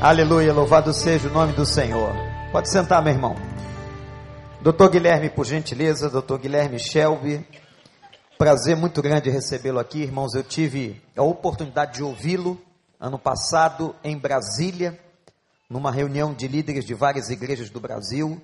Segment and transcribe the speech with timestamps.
[0.00, 2.14] Aleluia, louvado seja o nome do Senhor.
[2.52, 3.34] Pode sentar, meu irmão.
[4.62, 7.44] Doutor Guilherme, por gentileza, doutor Guilherme Shelby.
[8.38, 10.34] Prazer muito grande recebê-lo aqui, irmãos.
[10.36, 12.56] Eu tive a oportunidade de ouvi-lo
[13.00, 14.96] ano passado em Brasília,
[15.68, 18.40] numa reunião de líderes de várias igrejas do Brasil,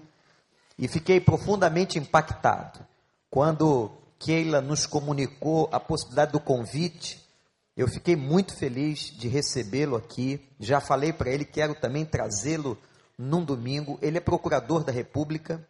[0.77, 2.81] e fiquei profundamente impactado
[3.31, 7.24] quando Keila nos comunicou a possibilidade do convite
[7.77, 10.41] eu fiquei muito feliz de recebê-lo aqui.
[10.61, 12.79] Já falei para ele, quero também trazê-lo
[13.19, 13.99] num domingo.
[14.01, 15.67] Ele é procurador da República.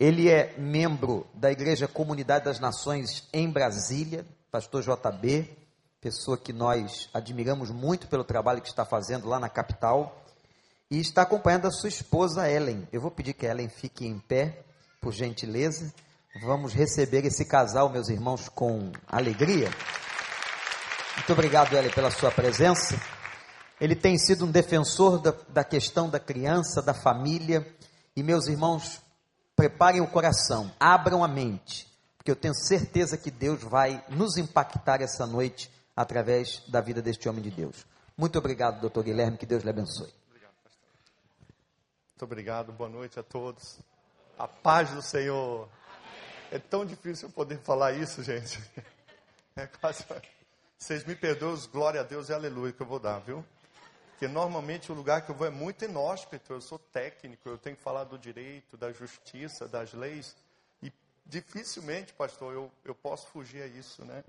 [0.00, 5.56] Ele é membro da Igreja Comunidade das Nações em Brasília, pastor JB,
[6.00, 10.24] pessoa que nós admiramos muito pelo trabalho que está fazendo lá na capital.
[10.90, 12.88] E está acompanhando a sua esposa Ellen.
[12.92, 14.64] Eu vou pedir que a Ellen fique em pé,
[15.00, 15.92] por gentileza.
[16.42, 19.68] Vamos receber esse casal, meus irmãos, com alegria.
[21.18, 22.98] Muito obrigado, Eli, pela sua presença.
[23.80, 27.66] Ele tem sido um defensor da, da questão da criança, da família.
[28.16, 29.02] E, meus irmãos,
[29.54, 35.02] preparem o coração, abram a mente, porque eu tenho certeza que Deus vai nos impactar
[35.02, 37.84] essa noite através da vida deste homem de Deus.
[38.16, 40.12] Muito obrigado, doutor Guilherme, que Deus lhe abençoe.
[40.28, 40.82] Obrigado, pastor.
[42.08, 43.78] Muito obrigado, boa noite a todos.
[44.38, 45.68] A paz do Senhor.
[46.50, 48.58] É tão difícil eu poder falar isso, gente.
[49.56, 50.04] É quase.
[50.78, 53.44] Vocês me perdoam, glória a Deus e aleluia que eu vou dar, viu?
[54.10, 57.76] Porque normalmente o lugar que eu vou é muito inóspito, eu sou técnico, eu tenho
[57.76, 60.36] que falar do direito, da justiça, das leis.
[60.80, 60.92] E
[61.26, 64.22] dificilmente, pastor, eu, eu posso fugir a isso, né?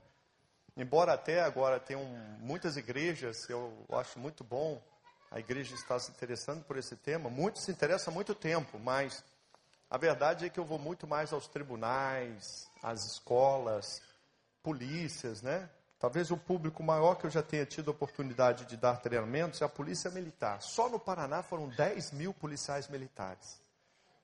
[0.76, 2.04] Embora até agora tenham
[2.40, 4.82] muitas igrejas, eu acho muito bom
[5.30, 7.30] a igreja estar se interessando por esse tema.
[7.30, 9.24] Muito se interessa há muito tempo, mas
[9.88, 14.02] a verdade é que eu vou muito mais aos tribunais, às escolas,
[14.64, 15.70] polícias, né?
[16.00, 19.66] Talvez o público maior que eu já tenha tido a oportunidade de dar treinamentos é
[19.66, 20.62] a Polícia Militar.
[20.62, 23.62] Só no Paraná foram 10 mil policiais militares.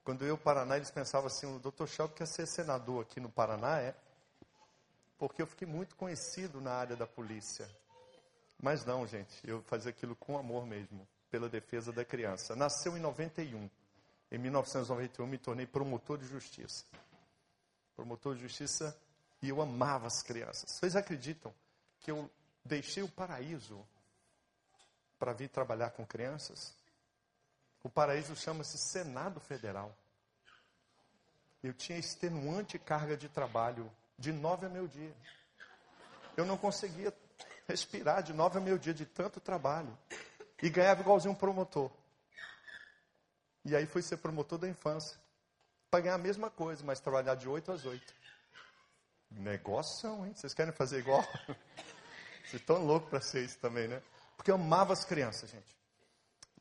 [0.01, 3.79] Quando eu, Paraná, eles pensavam assim, o doutor Shelby quer ser senador aqui no Paraná,
[3.81, 3.93] é?
[5.17, 7.67] Porque eu fiquei muito conhecido na área da polícia.
[8.61, 12.55] Mas não, gente, eu fazia aquilo com amor mesmo, pela defesa da criança.
[12.55, 13.69] Nasceu em 91.
[14.31, 16.85] Em 1991 me tornei promotor de justiça.
[17.97, 18.97] Promotor de justiça
[19.41, 20.71] e eu amava as crianças.
[20.71, 21.53] Vocês acreditam
[22.05, 22.29] que eu
[22.63, 23.83] deixei o paraíso
[25.17, 26.71] para vir trabalhar com crianças.
[27.83, 29.91] O paraíso chama-se Senado Federal.
[31.63, 35.15] Eu tinha extenuante carga de trabalho de nove a meio dia.
[36.37, 37.11] Eu não conseguia
[37.67, 39.97] respirar de nove a meio dia de tanto trabalho.
[40.61, 41.89] E ganhava igualzinho um promotor.
[43.65, 45.17] E aí fui ser promotor da infância.
[45.89, 48.13] Para ganhar a mesma coisa, mas trabalhar de oito às oito.
[49.31, 50.35] Negócio, hein?
[50.35, 51.25] Vocês querem fazer igual?
[52.47, 54.01] Vocês estão loucos para ser isso também, né?
[54.35, 55.75] Porque eu amava as crianças, gente.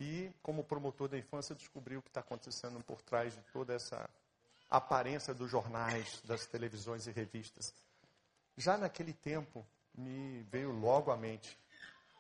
[0.01, 4.09] E, como promotor da infância, descobri o que está acontecendo por trás de toda essa
[4.71, 7.73] aparência dos jornais, das televisões e revistas.
[8.57, 9.65] Já naquele tempo,
[9.95, 11.57] me veio logo à mente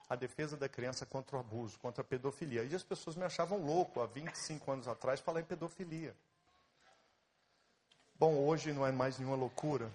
[0.08, 2.62] a defesa da criança contra o abuso, contra a pedofilia.
[2.64, 6.14] E as pessoas me achavam louco, há 25 anos atrás, falar em pedofilia.
[8.16, 9.90] Bom, hoje não é mais nenhuma loucura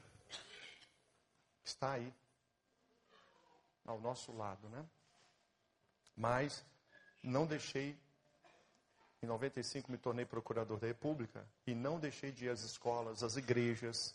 [1.69, 2.13] está aí,
[3.89, 4.85] ao nosso lado, né?
[6.15, 6.63] Mas
[7.23, 7.97] não deixei,
[9.21, 13.35] em 95 me tornei procurador da República e não deixei de ir às escolas, às
[13.35, 14.13] igrejas,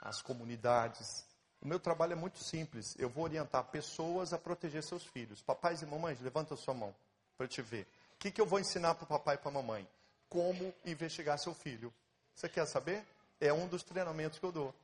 [0.00, 1.24] às comunidades.
[1.60, 2.96] O meu trabalho é muito simples.
[2.98, 5.40] Eu vou orientar pessoas a proteger seus filhos.
[5.40, 6.94] Papais e mamães, levanta a sua mão
[7.38, 7.86] para te ver.
[8.14, 9.88] O que, que eu vou ensinar para o papai e para a mamãe?
[10.28, 11.92] Como investigar seu filho.
[12.34, 13.04] Você quer saber?
[13.40, 14.74] É um dos treinamentos que eu dou.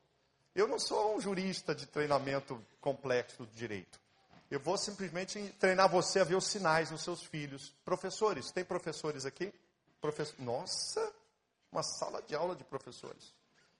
[0.58, 4.00] Eu não sou um jurista de treinamento complexo de direito.
[4.50, 7.72] Eu vou simplesmente treinar você a ver os sinais nos seus filhos.
[7.84, 9.54] Professores, tem professores aqui?
[10.36, 11.12] Nossa,
[11.70, 13.32] uma sala de aula de professores.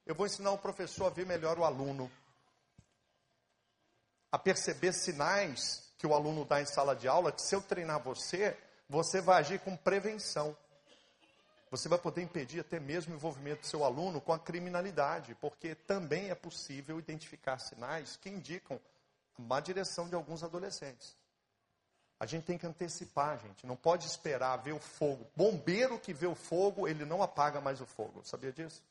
[0.06, 2.08] Eu vou ensinar o professor a ver melhor o aluno,
[4.30, 8.00] a perceber sinais que o aluno dá em sala de aula, que se eu treinar
[8.00, 8.56] você,
[8.88, 10.56] você vai agir com prevenção.
[11.70, 15.74] Você vai poder impedir até mesmo o envolvimento do seu aluno com a criminalidade, porque
[15.74, 18.80] também é possível identificar sinais que indicam
[19.38, 21.16] a má direção de alguns adolescentes.
[22.18, 23.66] A gente tem que antecipar, gente.
[23.66, 25.30] Não pode esperar ver o fogo.
[25.36, 28.24] Bombeiro que vê o fogo, ele não apaga mais o fogo.
[28.24, 28.82] Sabia disso?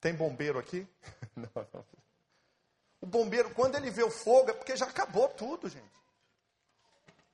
[0.00, 0.86] Tem bombeiro aqui?
[1.34, 1.84] não, não.
[3.00, 5.96] O bombeiro, quando ele vê o fogo, é porque já acabou tudo, gente.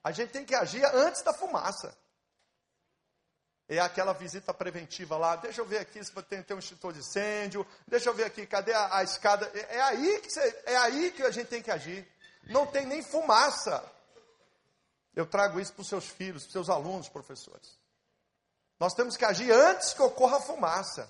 [0.04, 1.96] A gente tem que agir antes da fumaça
[3.76, 6.98] é aquela visita preventiva lá, deixa eu ver aqui se tem, tem um extintor de
[6.98, 9.50] incêndio, deixa eu ver aqui, cadê a, a escada?
[9.54, 12.06] É, é, aí que você, é aí que a gente tem que agir.
[12.44, 13.84] Não tem nem fumaça.
[15.14, 17.78] Eu trago isso para os seus filhos, para os seus alunos, professores.
[18.80, 21.08] Nós temos que agir antes que ocorra a fumaça.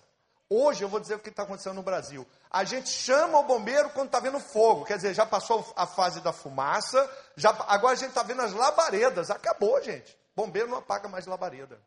[0.48, 2.26] Hoje eu vou dizer o que está acontecendo no Brasil.
[2.50, 4.84] A gente chama o bombeiro quando está vendo fogo.
[4.84, 8.52] Quer dizer, já passou a fase da fumaça, já, agora a gente está vendo as
[8.52, 9.30] labaredas.
[9.30, 10.14] Acabou, gente.
[10.36, 11.80] Bombeiro não apaga mais labareda.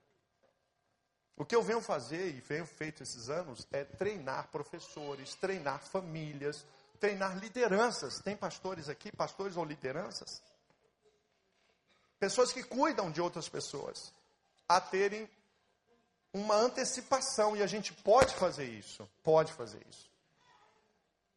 [1.37, 6.65] O que eu venho fazer e venho feito esses anos é treinar professores, treinar famílias,
[6.99, 8.19] treinar lideranças.
[8.19, 10.41] Tem pastores aqui, pastores ou lideranças?
[12.17, 14.13] Pessoas que cuidam de outras pessoas,
[14.67, 15.29] a terem
[16.33, 20.09] uma antecipação, e a gente pode fazer isso, pode fazer isso.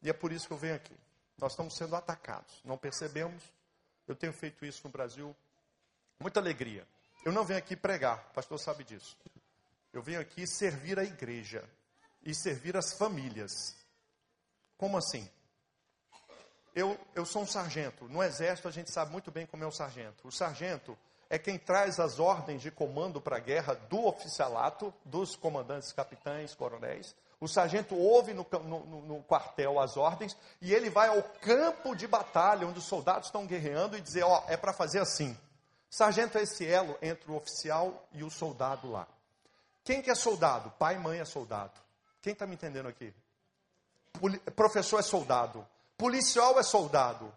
[0.03, 0.97] E é por isso que eu venho aqui.
[1.39, 3.43] Nós estamos sendo atacados, não percebemos.
[4.07, 5.37] Eu tenho feito isso no Brasil,
[6.19, 6.87] muita alegria.
[7.25, 9.17] Eu não venho aqui pregar, o pastor sabe disso.
[9.93, 11.65] Eu venho aqui servir a igreja
[12.23, 13.77] e servir as famílias.
[14.77, 15.29] Como assim?
[16.75, 18.09] Eu, eu sou um sargento.
[18.09, 20.29] No exército a gente sabe muito bem como é o sargento.
[20.29, 20.97] O sargento
[21.31, 26.55] é quem traz as ordens de comando para a guerra do oficialato, dos comandantes, capitães,
[26.55, 27.15] coronéis.
[27.41, 32.07] O sargento ouve no, no, no, quartel as ordens e ele vai ao campo de
[32.07, 35.37] batalha, onde os soldados estão guerreando, e dizer: Ó, oh, é para fazer assim.
[35.89, 39.07] Sargento é esse elo entre o oficial e o soldado lá.
[39.89, 40.71] Quem que é soldado?
[40.73, 41.73] Pai e mãe é soldado.
[42.21, 43.11] Quem está me entendendo aqui?
[44.21, 45.67] Poli professor é soldado.
[45.97, 47.35] Policial é soldado.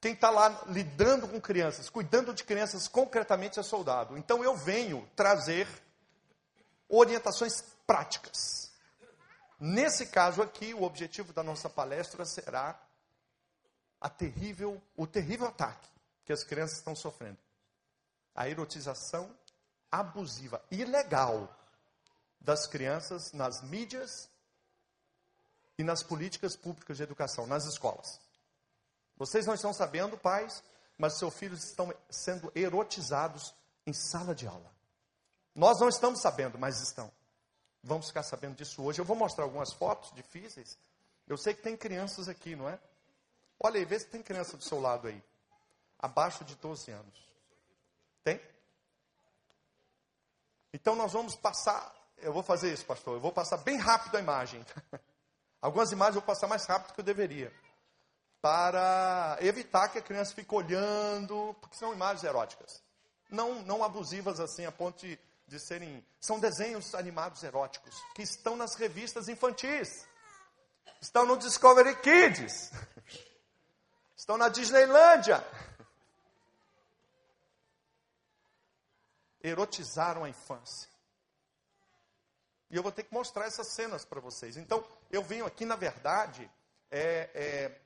[0.00, 4.16] Quem está lá lidando com crianças, cuidando de crianças concretamente é soldado.
[4.16, 5.66] Então eu venho trazer
[6.88, 8.70] orientações práticas.
[9.58, 12.80] Nesse caso aqui, o objetivo da nossa palestra será
[14.00, 15.88] a terrível, o terrível ataque
[16.24, 17.38] que as crianças estão sofrendo.
[18.32, 19.28] A erotização
[19.92, 21.54] abusiva, ilegal
[22.40, 24.28] das crianças nas mídias
[25.78, 28.18] e nas políticas públicas de educação, nas escolas.
[29.16, 30.64] Vocês não estão sabendo, pais,
[30.98, 33.54] mas seus filhos estão sendo erotizados
[33.86, 34.72] em sala de aula.
[35.54, 37.12] Nós não estamos sabendo, mas estão.
[37.82, 39.00] Vamos ficar sabendo disso hoje.
[39.00, 40.78] Eu vou mostrar algumas fotos difíceis.
[41.28, 42.78] Eu sei que tem crianças aqui, não é?
[43.60, 45.22] Olha aí, vê se tem criança do seu lado aí.
[45.98, 47.28] Abaixo de 12 anos.
[48.24, 48.40] Tem?
[50.72, 51.94] Então nós vamos passar.
[52.18, 53.14] Eu vou fazer isso, pastor.
[53.14, 54.64] Eu vou passar bem rápido a imagem.
[55.60, 57.52] Algumas imagens eu vou passar mais rápido do que eu deveria
[58.42, 62.82] para evitar que a criança fique olhando, porque são imagens eróticas.
[63.30, 65.16] Não, não abusivas assim, a ponto de,
[65.46, 66.04] de serem.
[66.20, 70.04] São desenhos animados eróticos, que estão nas revistas infantis.
[71.00, 72.72] Estão no Discovery Kids.
[74.16, 75.44] Estão na Disneylândia.
[79.42, 80.88] Erotizaram a infância.
[82.70, 84.56] E eu vou ter que mostrar essas cenas para vocês.
[84.56, 86.50] Então, eu venho aqui, na verdade,
[86.90, 87.80] é, é,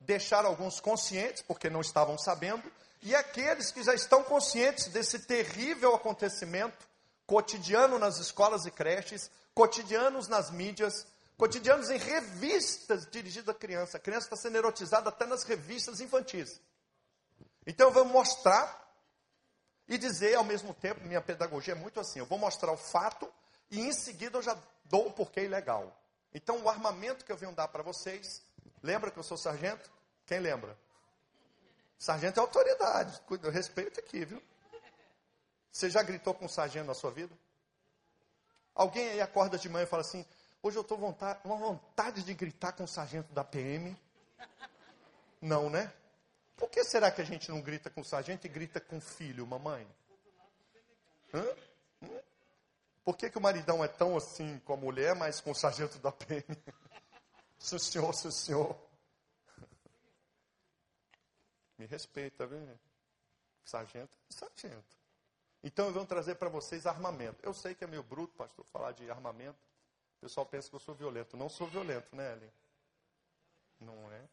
[0.00, 2.70] deixar alguns conscientes, porque não estavam sabendo,
[3.02, 6.86] e aqueles que já estão conscientes desse terrível acontecimento
[7.26, 11.06] cotidiano nas escolas e creches, cotidianos nas mídias,
[11.36, 13.96] cotidianos em revistas dirigidas à criança.
[13.96, 16.60] A criança está sendo erotizada até nas revistas infantis.
[17.66, 18.85] Então eu vou mostrar
[19.88, 23.32] e dizer ao mesmo tempo, minha pedagogia é muito assim, eu vou mostrar o fato
[23.70, 25.96] e em seguida eu já dou o porquê ilegal.
[26.34, 28.42] Então o armamento que eu venho dar para vocês
[28.82, 29.90] Lembra que eu sou sargento?
[30.26, 30.78] Quem lembra?
[31.98, 33.20] Sargento é autoridade.
[33.52, 34.42] Respeito aqui, viu?
[35.72, 37.36] Você já gritou com um sargento na sua vida?
[38.74, 40.24] Alguém aí acorda de manhã e fala assim:
[40.62, 43.96] Hoje eu estou vontade, uma vontade de gritar com o sargento da PM.
[45.40, 45.92] Não, né?
[46.56, 49.86] Por que será que a gente não grita com sargento e grita com filho, mamãe?
[51.32, 51.44] Hã?
[52.02, 52.22] Hã?
[53.04, 55.98] Por que, que o maridão é tão assim com a mulher, mas com o sargento
[55.98, 56.42] da PM?
[57.58, 58.76] Sim, senhor, sim, senhor.
[61.78, 62.60] Me respeita, viu?
[63.64, 64.96] Sargento, sargento.
[65.62, 67.38] Então eu venho trazer para vocês armamento.
[67.42, 69.58] Eu sei que é meio bruto, pastor, falar de armamento.
[70.18, 71.36] O pessoal pensa que eu sou violento.
[71.36, 72.52] Não sou violento, né, Ellen?
[73.80, 74.28] Não é?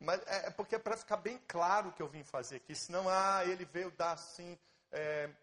[0.00, 2.74] Mas é, é porque é para ficar bem claro o que eu vim fazer aqui.
[2.74, 4.58] Senão, ah, ele veio dar assim.
[4.92, 5.34] É, ele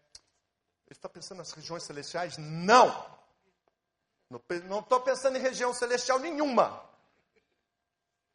[0.90, 2.36] está pensando nas regiões celestiais?
[2.36, 3.22] Não!
[4.28, 6.82] Não estou pensando em região celestial nenhuma.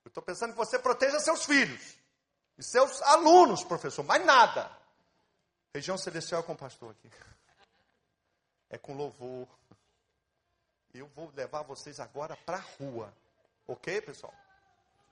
[0.05, 1.97] Eu estou pensando que você proteja seus filhos
[2.57, 4.71] e seus alunos, professor, mais nada.
[5.73, 7.11] Região celestial é com o pastor aqui.
[8.69, 9.47] É com louvor.
[10.93, 13.13] Eu vou levar vocês agora para a rua.
[13.67, 14.33] Ok, pessoal?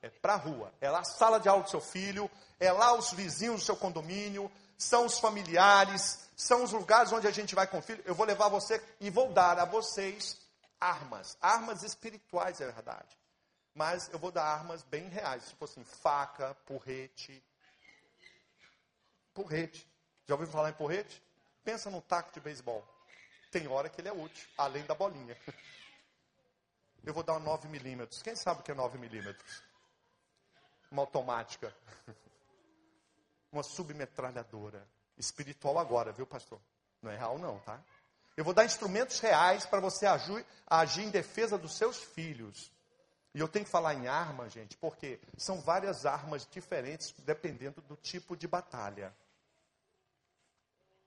[0.06, 0.72] É para a rua.
[0.80, 3.76] É lá a sala de aula do seu filho, é lá os vizinhos do seu
[3.76, 8.04] condomínio, são os familiares, são os lugares onde a gente vai com o filho.
[8.06, 10.38] Eu vou levar você e vou dar a vocês
[10.80, 13.18] armas, armas espirituais, é verdade.
[13.74, 17.44] Mas eu vou dar armas bem reais, tipo assim, faca, porrete.
[19.34, 19.90] Porrete.
[20.28, 21.20] Já ouviu falar em porrete?
[21.64, 22.88] Pensa num taco de beisebol.
[23.52, 25.36] Tem hora que ele é útil, além da bolinha.
[27.04, 28.22] Eu vou dar um 9 milímetros.
[28.22, 29.64] Quem sabe o que é 9 milímetros?
[30.96, 31.76] Uma automática.
[33.52, 34.88] Uma submetralhadora.
[35.18, 36.58] Espiritual agora, viu, pastor?
[37.02, 37.82] Não é real, não, tá?
[38.38, 42.72] Eu vou dar instrumentos reais para você agir, agir em defesa dos seus filhos.
[43.34, 47.98] E eu tenho que falar em arma, gente, porque são várias armas diferentes dependendo do
[47.98, 49.14] tipo de batalha.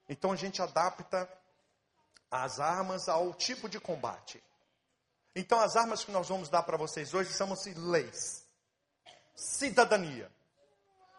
[0.07, 1.27] Então a gente adapta
[2.29, 4.43] as armas ao tipo de combate.
[5.35, 8.47] Então as armas que nós vamos dar para vocês hoje chamam-se leis,
[9.39, 10.31] cidadania.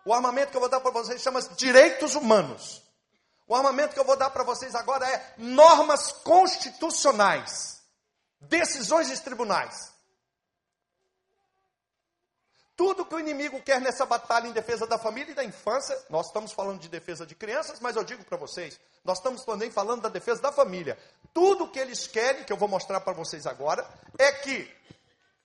[0.05, 2.83] O armamento que eu vou dar para vocês chama-se direitos humanos.
[3.47, 7.81] O armamento que eu vou dar para vocês agora é normas constitucionais,
[8.41, 9.93] decisões dos tribunais.
[12.77, 16.29] Tudo que o inimigo quer nessa batalha em defesa da família e da infância, nós
[16.29, 20.01] estamos falando de defesa de crianças, mas eu digo para vocês, nós estamos também falando
[20.01, 20.97] da defesa da família.
[21.35, 23.87] Tudo que eles querem, que eu vou mostrar para vocês agora,
[24.17, 24.75] é que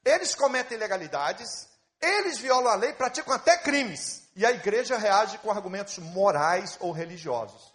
[0.06, 1.68] eles cometem ilegalidades,
[2.02, 4.24] eles violam a lei, praticam até crimes.
[4.36, 7.74] E a igreja reage com argumentos morais ou religiosos.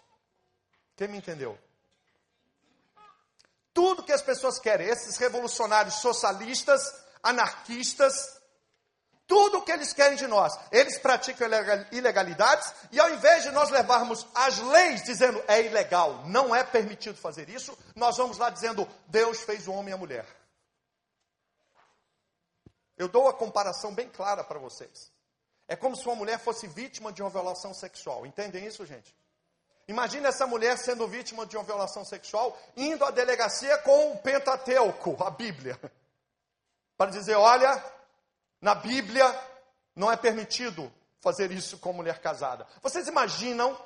[0.95, 1.59] Quem me entendeu?
[3.73, 6.83] Tudo que as pessoas querem, esses revolucionários socialistas,
[7.23, 8.13] anarquistas,
[9.27, 10.53] tudo o que eles querem de nós.
[10.73, 11.49] Eles praticam
[11.93, 17.17] ilegalidades e ao invés de nós levarmos as leis dizendo é ilegal, não é permitido
[17.17, 20.40] fazer isso, nós vamos lá dizendo Deus fez o homem e a mulher.
[23.01, 25.11] Eu dou a comparação bem clara para vocês.
[25.67, 28.27] É como se uma mulher fosse vítima de uma violação sexual.
[28.27, 29.17] Entendem isso, gente?
[29.89, 35.17] Imagina essa mulher sendo vítima de uma violação sexual, indo à delegacia com o Pentateuco,
[35.25, 35.81] a Bíblia,
[36.99, 37.83] para dizer: olha,
[38.61, 39.25] na Bíblia
[39.97, 40.93] não é permitido
[41.23, 42.67] fazer isso com mulher casada.
[42.83, 43.83] Vocês imaginam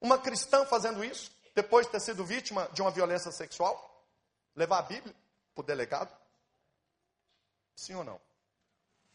[0.00, 4.06] uma cristã fazendo isso, depois de ter sido vítima de uma violência sexual?
[4.54, 5.16] Levar a Bíblia
[5.52, 6.16] para o delegado?
[7.74, 8.20] Sim ou não?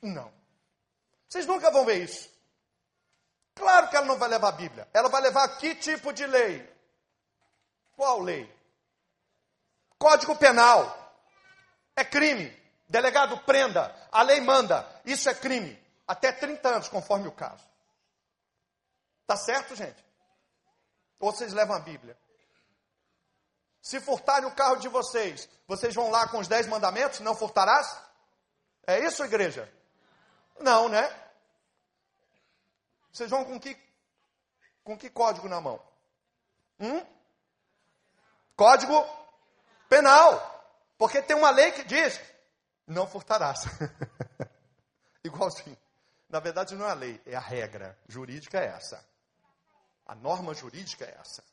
[0.02, 0.32] Não.
[1.28, 2.30] Vocês nunca vão ver isso.
[3.56, 4.88] Claro que ela não vai levar a Bíblia.
[4.94, 6.68] Ela vai levar que tipo de lei?
[7.96, 8.56] Qual lei?
[9.98, 10.96] Código Penal.
[11.96, 12.56] É crime.
[12.88, 13.94] Delegado, prenda.
[14.12, 14.88] A lei manda.
[15.04, 15.78] Isso é crime.
[16.08, 17.64] Até 30 anos, conforme o caso.
[19.26, 20.06] Tá certo, gente?
[21.20, 22.18] Ou vocês levam a Bíblia?
[23.82, 27.20] Se furtarem o carro de vocês, vocês vão lá com os 10 mandamentos?
[27.20, 27.88] Não furtarás?
[28.86, 29.72] É isso, igreja?
[30.60, 31.04] Não, né?
[33.12, 33.78] Vocês vão com que,
[34.84, 35.82] com que código na mão?
[36.80, 37.06] Hum?
[38.56, 39.06] Código
[39.90, 40.56] penal.
[40.98, 42.20] Porque tem uma lei que diz
[42.88, 43.66] não furtarás.
[45.24, 45.78] Igualzinho.
[46.30, 49.04] Na verdade, não é a lei, é a regra jurídica é essa.
[50.06, 51.44] A norma jurídica é essa.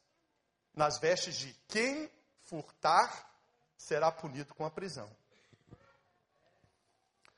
[0.75, 2.11] Nas vestes de quem
[2.43, 3.31] furtar
[3.77, 5.09] será punido com a prisão.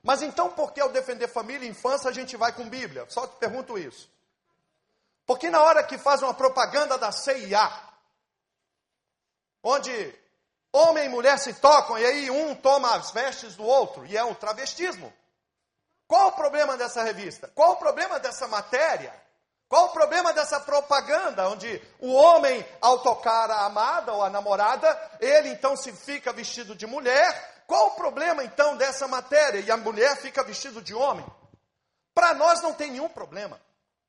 [0.07, 3.05] Mas então, por que ao defender família e infância a gente vai com Bíblia?
[3.09, 4.09] Só te pergunto isso.
[5.27, 7.69] Porque na hora que faz uma propaganda da CIA,
[9.63, 10.15] onde
[10.77, 14.23] Homem e mulher se tocam e aí um toma as vestes do outro, e é
[14.23, 15.11] o travestismo.
[16.07, 17.51] Qual o problema dessa revista?
[17.55, 19.15] Qual o problema dessa matéria?
[19.71, 25.19] Qual o problema dessa propaganda, onde o homem, ao tocar a amada ou a namorada,
[25.19, 27.56] ele então se fica vestido de mulher?
[27.67, 29.61] Qual o problema então dessa matéria?
[29.61, 31.27] E a mulher fica vestido de homem?
[32.15, 33.61] Para nós não tem nenhum problema.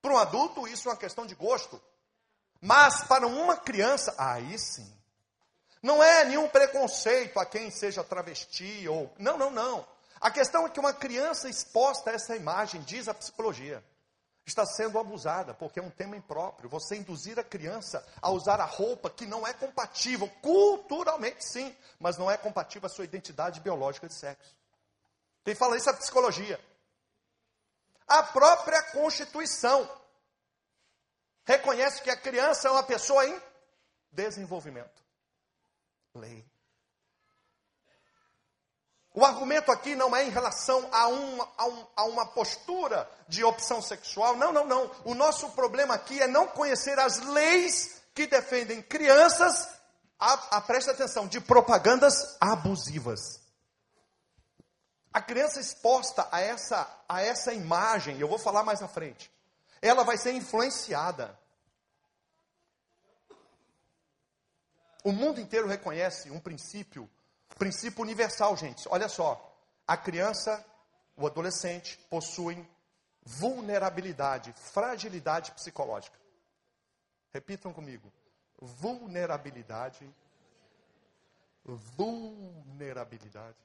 [0.02, 1.82] Para um adulto, isso é uma questão de gosto.
[2.62, 4.92] Mas para uma criança, aí sim.
[5.82, 9.14] Não é nenhum preconceito a quem seja travesti ou.
[9.18, 9.86] Não, não, não.
[10.20, 13.84] A questão é que uma criança exposta a essa imagem, diz a psicologia,
[14.48, 16.70] está sendo abusada, porque é um tema impróprio.
[16.70, 22.18] Você induzir a criança a usar a roupa que não é compatível, culturalmente sim, mas
[22.18, 24.56] não é compatível à sua identidade biológica de sexo.
[25.44, 26.60] Quem fala isso é a psicologia.
[28.08, 29.90] A própria Constituição
[31.46, 33.42] reconhece que a criança é uma pessoa em
[34.12, 35.08] desenvolvimento
[36.18, 36.47] lei.
[39.18, 43.44] O argumento aqui não é em relação a uma, a, um, a uma postura de
[43.44, 44.36] opção sexual.
[44.36, 44.92] Não, não, não.
[45.04, 49.70] O nosso problema aqui é não conhecer as leis que defendem crianças,
[50.20, 53.42] a, a preste atenção, de propagandas abusivas.
[55.12, 59.32] A criança exposta a essa, a essa imagem, eu vou falar mais à frente,
[59.82, 61.36] ela vai ser influenciada.
[65.04, 67.10] O mundo inteiro reconhece um princípio,
[67.58, 68.88] princípio universal, gente.
[68.90, 69.56] Olha só,
[69.88, 70.64] a criança
[71.18, 72.68] o adolescente possuem
[73.24, 76.18] vulnerabilidade, fragilidade psicológica.
[77.34, 78.14] Repitam comigo.
[78.60, 80.08] Vulnerabilidade.
[81.66, 83.58] Vulnerabilidade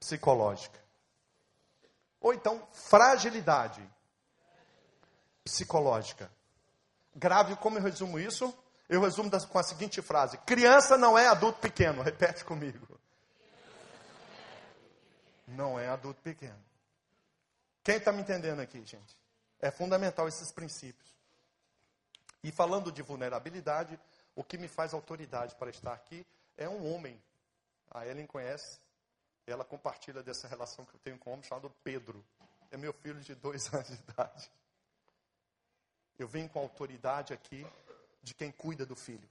[0.00, 0.80] psicológica.
[2.20, 3.88] Ou então, fragilidade
[5.44, 6.30] psicológica.
[7.14, 8.52] Grave, como eu resumo isso?
[8.92, 12.02] Eu resumo com a seguinte frase: Criança não é adulto pequeno.
[12.02, 13.00] Repete comigo.
[15.48, 16.62] Não é adulto pequeno.
[17.82, 19.16] Quem está me entendendo aqui, gente?
[19.60, 21.10] É fundamental esses princípios.
[22.44, 23.98] E falando de vulnerabilidade,
[24.36, 26.26] o que me faz autoridade para estar aqui
[26.58, 27.18] é um homem.
[27.90, 28.78] A Ellen conhece,
[29.46, 32.22] ela compartilha dessa relação que eu tenho com um homem chamado Pedro.
[32.70, 34.50] É meu filho de dois anos de idade.
[36.18, 37.66] Eu venho com autoridade aqui
[38.22, 39.28] de quem cuida do filho.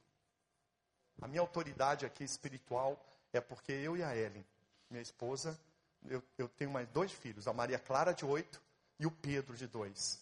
[1.22, 4.46] A minha autoridade aqui espiritual é porque eu e a Ellen,
[4.90, 5.60] minha esposa,
[6.06, 8.62] eu, eu tenho mais dois filhos, a Maria Clara de oito
[9.00, 10.20] e o Pedro de dois.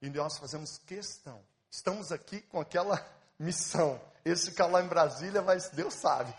[0.00, 1.42] E nós fazemos questão.
[1.70, 3.04] Estamos aqui com aquela
[3.38, 4.00] missão.
[4.24, 6.34] Esse ficar lá em Brasília, mas Deus sabe.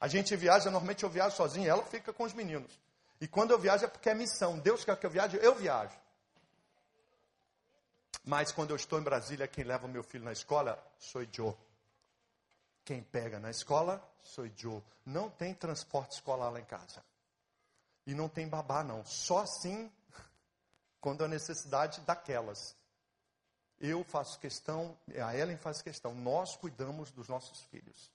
[0.00, 2.78] A gente viaja, normalmente eu viajo sozinho, ela fica com os meninos.
[3.20, 4.58] E quando eu viajo é porque é missão.
[4.58, 5.96] Deus quer que eu viaje, eu viajo.
[8.24, 11.54] Mas quando eu estou em Brasília, quem leva meu filho na escola sou Joe.
[12.82, 14.82] Quem pega na escola sou Joe.
[15.04, 17.04] Não tem transporte escolar lá em casa.
[18.06, 19.04] E não tem babá, não.
[19.04, 19.92] Só assim,
[21.00, 22.74] quando a necessidade daquelas.
[23.78, 28.10] Eu faço questão, a Ellen faz questão, nós cuidamos dos nossos filhos.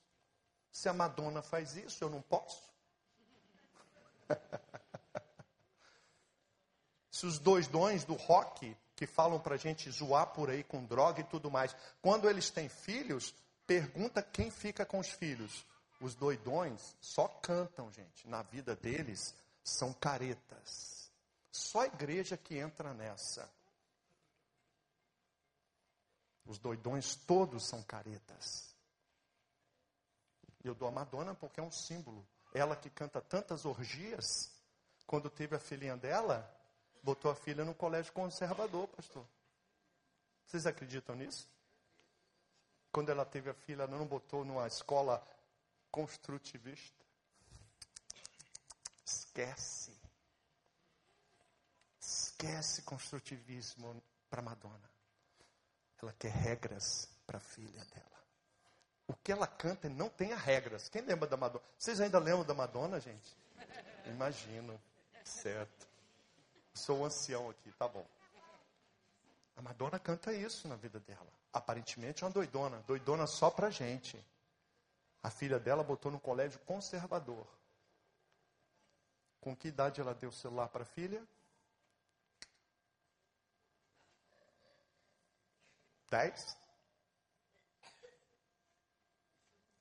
[0.72, 2.68] Se a Madonna faz isso, eu não posso?
[7.12, 10.84] Se os dois dons do rock que falam para a gente zoar por aí com
[10.84, 13.34] droga e tudo mais, quando eles têm filhos,
[13.66, 15.66] pergunta quem fica com os filhos.
[16.02, 18.28] Os doidões só cantam, gente.
[18.28, 21.10] Na vida deles, são caretas.
[21.50, 23.50] Só a igreja que entra nessa.
[26.46, 28.76] Os doidões todos são caretas.
[30.62, 32.28] Eu dou a Madonna porque é um símbolo.
[32.54, 34.52] Ela que canta tantas orgias,
[35.08, 36.54] quando teve a filhinha dela,
[37.04, 39.26] botou a filha no colégio conservador, pastor.
[40.46, 41.50] Vocês acreditam nisso?
[42.92, 45.26] Quando ela teve a filha, ela não botou numa escola
[45.92, 47.04] construtivista.
[49.06, 49.96] Esquece.
[52.00, 54.90] Esquece construtivismo para Madonna.
[56.02, 58.20] Ela quer regras para a filha dela.
[59.08, 60.88] O que ela canta não tem regras.
[60.88, 61.64] Quem lembra da Madonna?
[61.78, 63.36] Vocês ainda lembram da Madonna, gente?
[64.06, 64.80] Imagino.
[65.24, 65.89] Certo.
[66.80, 68.08] Sou ancião aqui, tá bom.
[69.58, 71.28] A Madonna canta isso na vida dela.
[71.52, 72.80] Aparentemente é uma doidona.
[72.88, 74.18] Doidona só pra gente.
[75.22, 77.46] A filha dela botou no colégio conservador.
[79.42, 81.22] Com que idade ela deu o celular para a filha?
[86.10, 86.58] Dez?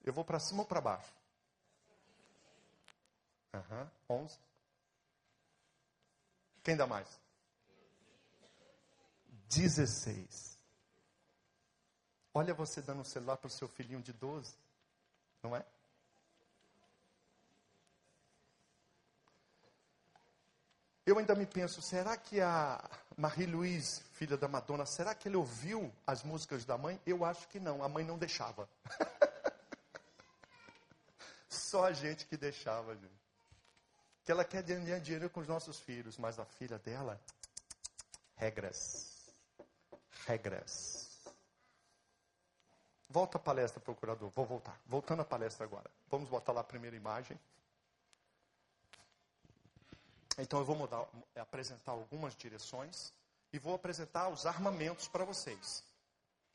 [0.02, 1.14] Eu vou para cima ou para baixo?
[3.54, 4.47] Aham, uhum, onze.
[6.68, 7.08] Quem dá mais?
[9.48, 10.58] Dezesseis.
[12.34, 14.54] Olha você dando o celular para o seu filhinho de doze,
[15.42, 15.64] não é?
[21.06, 22.78] Eu ainda me penso, será que a
[23.16, 27.00] Marie-Louise, filha da Madonna, será que ele ouviu as músicas da mãe?
[27.06, 28.68] Eu acho que não, a mãe não deixava.
[31.48, 33.27] Só a gente que deixava, gente.
[34.28, 37.18] Que ela quer ganhar dinheiro com os nossos filhos, mas a filha dela,
[38.36, 39.26] regras.
[40.26, 41.32] Regras.
[43.08, 44.28] Volta a palestra, procurador.
[44.36, 44.78] Vou voltar.
[44.84, 45.90] Voltando à palestra agora.
[46.10, 47.40] Vamos botar lá a primeira imagem.
[50.36, 53.14] Então eu vou mudar, apresentar algumas direções
[53.50, 55.82] e vou apresentar os armamentos para vocês.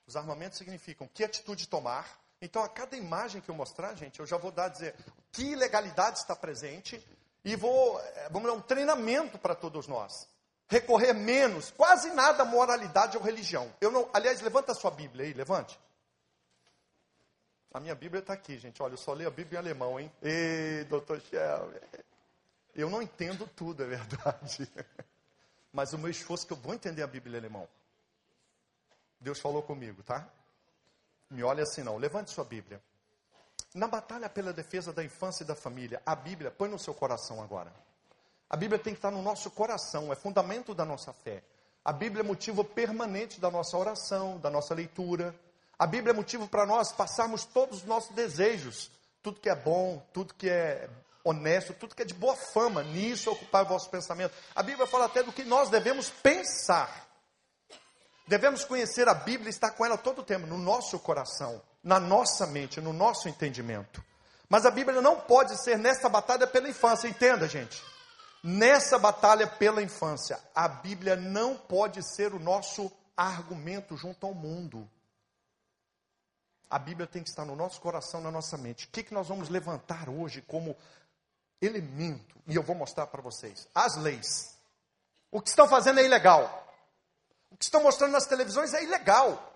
[0.05, 2.19] Os armamentos significam que atitude tomar.
[2.39, 4.95] Então a cada imagem que eu mostrar, gente, eu já vou dar dizer
[5.31, 7.03] que legalidade está presente
[7.43, 10.27] e vou, eh, vamos dar um treinamento para todos nós.
[10.67, 13.73] Recorrer menos, quase nada moralidade ou religião.
[13.82, 15.79] Eu não, aliás, levanta a sua Bíblia aí, levante.
[17.73, 18.82] A minha Bíblia está aqui, gente.
[18.82, 20.12] Olha, eu só leio a Bíblia em alemão, hein?
[20.21, 21.79] Ei, doutor Shelby.
[22.75, 24.71] Eu não entendo tudo, é verdade.
[25.73, 27.67] Mas o meu esforço é que eu vou entender a Bíblia em alemão.
[29.19, 30.27] Deus falou comigo, tá?
[31.29, 31.97] Me olha assim não.
[31.97, 32.82] Levante sua Bíblia.
[33.73, 37.41] Na batalha pela defesa da infância e da família, a Bíblia põe no seu coração
[37.41, 37.73] agora.
[38.47, 41.41] A Bíblia tem que estar no nosso coração, é fundamento da nossa fé.
[41.83, 45.36] A Bíblia é motivo permanente da nossa oração, da nossa leitura.
[45.77, 48.91] A Bíblia é motivo para nós passarmos todos os nossos desejos,
[49.23, 50.88] tudo que é bom, tudo que é
[51.23, 54.36] honesto, tudo que é de boa fama, nisso ocupar o vosso pensamento.
[54.53, 57.07] A Bíblia fala até do que nós devemos pensar.
[58.27, 61.99] Devemos conhecer a Bíblia e estar com ela todo o tempo, no nosso coração, na
[61.99, 64.03] nossa mente, no nosso entendimento.
[64.47, 67.83] Mas a Bíblia não pode ser nessa batalha pela infância, entenda, gente.
[68.43, 74.89] Nessa batalha pela infância, a Bíblia não pode ser o nosso argumento junto ao mundo.
[76.69, 78.85] A Bíblia tem que estar no nosso coração, na nossa mente.
[78.85, 80.75] O que, que nós vamos levantar hoje como
[81.61, 82.35] elemento?
[82.47, 83.67] E eu vou mostrar para vocês.
[83.73, 84.57] As leis.
[85.31, 86.67] O que estão fazendo é ilegal.
[87.51, 89.53] O que estão mostrando nas televisões é ilegal.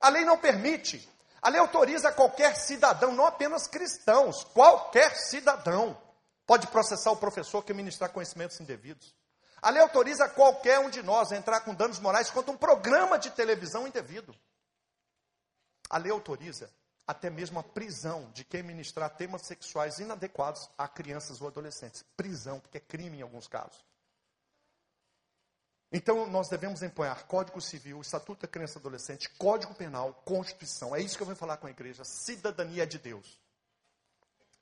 [0.00, 1.08] A lei não permite.
[1.42, 6.00] A lei autoriza qualquer cidadão, não apenas cristãos, qualquer cidadão
[6.46, 9.12] pode processar o professor que ministrar conhecimentos indevidos.
[9.60, 13.18] A lei autoriza qualquer um de nós a entrar com danos morais contra um programa
[13.18, 14.32] de televisão indevido.
[15.90, 16.70] A lei autoriza
[17.06, 22.04] até mesmo a prisão de quem ministrar temas sexuais inadequados a crianças ou adolescentes.
[22.16, 23.84] Prisão, porque é crime em alguns casos.
[25.92, 30.96] Então, nós devemos empunhar Código Civil, Estatuto da Criança e Adolescente, Código Penal, Constituição.
[30.96, 32.02] É isso que eu vou falar com a igreja.
[32.02, 33.38] Cidadania de Deus.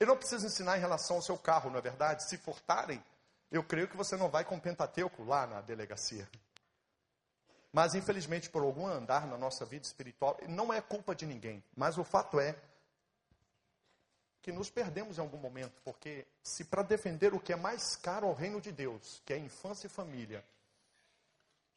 [0.00, 2.28] Eu não preciso ensinar em relação ao seu carro, não é verdade?
[2.28, 3.00] Se furtarem,
[3.48, 6.28] eu creio que você não vai com Pentateuco lá na delegacia.
[7.72, 11.62] Mas, infelizmente, por algum andar na nossa vida espiritual, não é culpa de ninguém.
[11.76, 12.56] Mas o fato é
[14.42, 18.26] que nos perdemos em algum momento, porque se para defender o que é mais caro
[18.26, 20.44] ao reino de Deus, que é infância e família,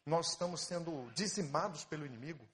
[0.06, 2.48] nós estamos sendo dizimados pelo inimigo,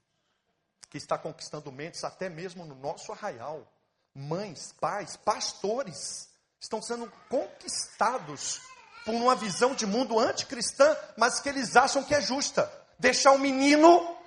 [0.89, 3.71] que está conquistando mentes até mesmo no nosso arraial.
[4.13, 8.61] Mães, pais, pastores estão sendo conquistados
[9.05, 13.39] por uma visão de mundo anticristã, mas que eles acham que é justa deixar o
[13.39, 14.17] menino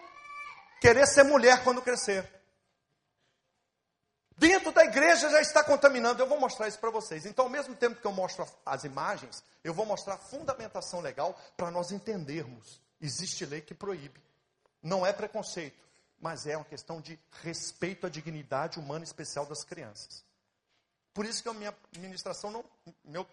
[0.80, 2.28] querer ser mulher quando crescer.
[4.36, 6.20] Dentro da igreja já está contaminando.
[6.20, 7.24] Eu vou mostrar isso para vocês.
[7.26, 11.38] Então, ao mesmo tempo que eu mostro as imagens, eu vou mostrar a fundamentação legal
[11.56, 12.81] para nós entendermos.
[13.02, 14.22] Existe lei que proíbe.
[14.82, 15.84] Não é preconceito,
[16.18, 20.24] mas é uma questão de respeito à dignidade humana especial das crianças.
[21.12, 22.64] Por isso que a minha ministração, não,
[23.04, 23.26] meu,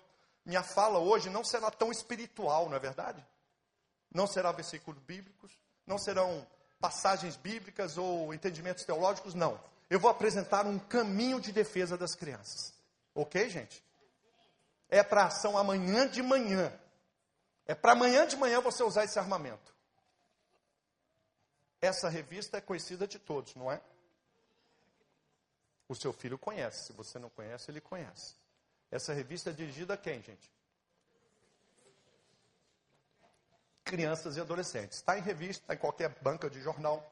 [0.45, 3.25] minha fala hoje não será tão espiritual, não é verdade?
[4.13, 5.51] não será versículos bíblicos,
[5.85, 6.45] não serão
[6.79, 9.59] passagens bíblicas ou entendimentos teológicos, não.
[9.89, 12.73] Eu vou apresentar um caminho de defesa das crianças.
[13.13, 13.83] Ok, gente?
[14.89, 16.71] É para ação amanhã de manhã.
[17.69, 19.71] É para amanhã de manhã você usar esse armamento.
[21.79, 23.79] Essa revista é conhecida de todos, não é?
[25.87, 26.87] O seu filho conhece.
[26.87, 28.33] Se você não conhece, ele conhece.
[28.89, 30.51] Essa revista é dirigida a quem, gente?
[33.89, 34.97] crianças e adolescentes.
[34.97, 37.11] Está em revista, está em qualquer banca de jornal.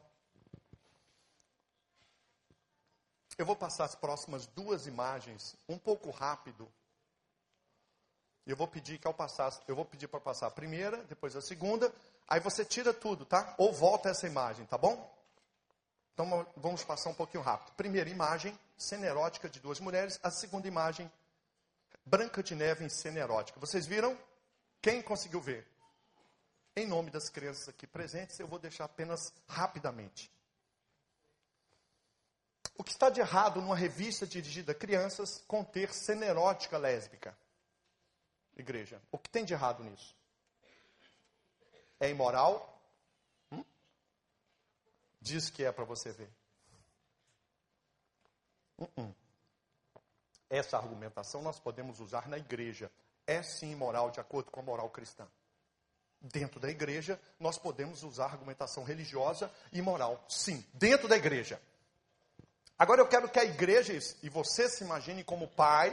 [3.36, 6.72] Eu vou passar as próximas duas imagens um pouco rápido.
[8.48, 11.42] Eu vou pedir que ao passar, eu vou pedir para passar a primeira, depois a
[11.42, 11.94] segunda,
[12.26, 13.54] aí você tira tudo, tá?
[13.58, 15.14] Ou volta essa imagem, tá bom?
[16.14, 17.76] Então vamos passar um pouquinho rápido.
[17.76, 20.18] Primeira imagem, cena erótica de duas mulheres.
[20.24, 21.12] A segunda imagem,
[22.06, 23.60] Branca de Neve em cena erótica.
[23.60, 24.18] Vocês viram?
[24.82, 25.68] Quem conseguiu ver?
[26.74, 30.32] Em nome das crianças aqui presentes, eu vou deixar apenas rapidamente.
[32.78, 37.36] O que está de errado numa revista dirigida a crianças conter cena erótica lésbica?
[38.58, 40.16] Igreja, o que tem de errado nisso?
[42.00, 42.82] É imoral?
[43.52, 43.64] Hum?
[45.22, 46.30] Diz que é para você ver.
[48.78, 49.16] Uh -uh.
[50.50, 52.92] Essa argumentação nós podemos usar na igreja.
[53.26, 55.28] É sim imoral de acordo com a moral cristã.
[56.20, 60.24] Dentro da igreja, nós podemos usar argumentação religiosa e moral.
[60.28, 61.62] Sim, dentro da igreja.
[62.80, 63.94] Agora eu quero que a igreja,
[64.24, 65.92] e você se imagine como pai,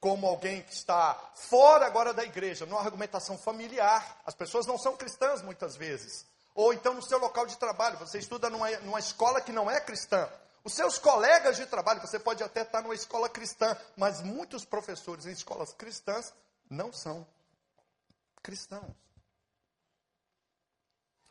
[0.00, 4.20] como alguém que está fora agora da igreja, numa argumentação familiar.
[4.24, 6.24] As pessoas não são cristãs muitas vezes.
[6.54, 9.80] Ou então no seu local de trabalho, você estuda numa, numa escola que não é
[9.80, 10.28] cristã.
[10.64, 15.26] Os seus colegas de trabalho, você pode até estar numa escola cristã, mas muitos professores
[15.26, 16.32] em escolas cristãs
[16.68, 17.26] não são
[18.42, 18.94] cristãos.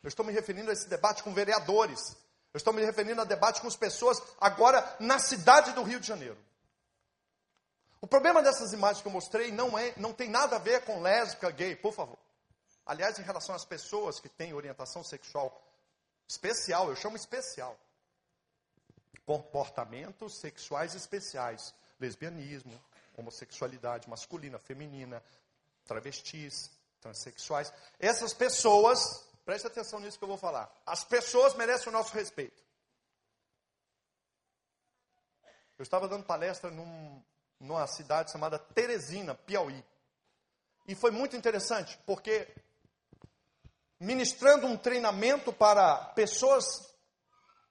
[0.02, 2.16] Eu estou me referindo a esse debate com vereadores.
[2.54, 6.06] Eu estou me referindo a debate com as pessoas agora na cidade do Rio de
[6.06, 6.38] Janeiro.
[8.00, 11.00] O problema dessas imagens que eu mostrei não, é, não tem nada a ver com
[11.00, 12.18] lésbica, gay, por favor.
[12.86, 15.62] Aliás, em relação às pessoas que têm orientação sexual
[16.26, 17.78] especial, eu chamo especial.
[19.26, 21.74] Comportamentos sexuais especiais.
[22.00, 22.80] Lesbianismo,
[23.16, 25.22] homossexualidade masculina, feminina,
[25.84, 27.72] travestis, transexuais.
[27.98, 30.70] Essas pessoas Preste atenção nisso que eu vou falar.
[30.84, 32.62] As pessoas merecem o nosso respeito.
[35.78, 37.24] Eu estava dando palestra num,
[37.60, 39.84] numa cidade chamada Teresina, Piauí.
[40.86, 42.48] E foi muito interessante, porque
[44.00, 46.88] ministrando um treinamento para pessoas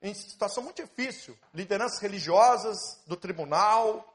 [0.02, 4.14] em situação muito difícil, lideranças religiosas do tribunal.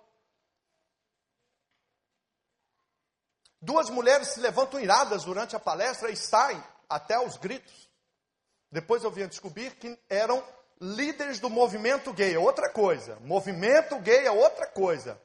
[3.60, 7.90] Duas mulheres se levantam iradas durante a palestra e saem até os gritos.
[8.70, 10.42] Depois eu vim descobrir que eram
[10.80, 13.16] líderes do movimento gay, é outra coisa.
[13.20, 15.20] Movimento gay é outra coisa.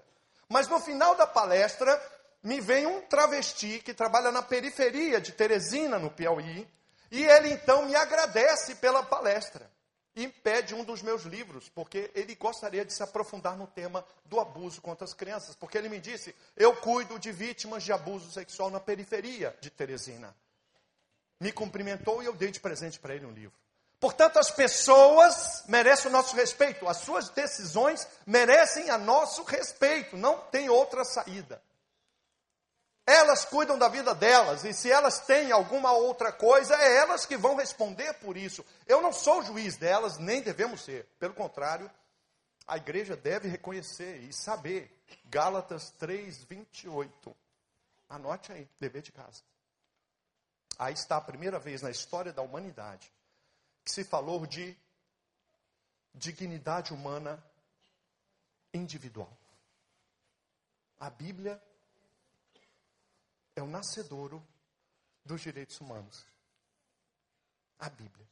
[0.49, 2.01] Mas no final da palestra,
[2.41, 6.67] me vem um travesti que trabalha na periferia de Teresina, no Piauí,
[7.11, 9.69] e ele então me agradece pela palestra
[10.15, 14.39] e pede um dos meus livros, porque ele gostaria de se aprofundar no tema do
[14.39, 18.69] abuso contra as crianças, porque ele me disse: "Eu cuido de vítimas de abuso sexual
[18.69, 20.35] na periferia de Teresina".
[21.39, 23.55] Me cumprimentou e eu dei de presente para ele um livro.
[23.99, 30.37] Portanto, as pessoas merecem o nosso respeito, as suas decisões merecem a nosso respeito, não
[30.37, 31.61] tem outra saída.
[33.07, 37.37] Elas cuidam da vida delas, e se elas têm alguma outra coisa, é elas que
[37.37, 38.63] vão responder por isso.
[38.85, 41.07] Eu não sou juiz delas, nem devemos ser.
[41.17, 41.89] Pelo contrário,
[42.67, 44.93] a igreja deve reconhecer e saber.
[45.25, 47.35] Gálatas 3, 28.
[48.09, 49.41] Anote aí, dever de casa.
[50.77, 53.11] Aí está a primeira vez na história da humanidade
[53.87, 54.77] que se falou de
[56.13, 57.41] dignidade humana
[58.73, 59.31] individual.
[60.99, 61.63] A Bíblia
[63.55, 64.45] é o nascedouro
[65.23, 66.25] dos direitos humanos.
[67.79, 68.27] A Bíblia.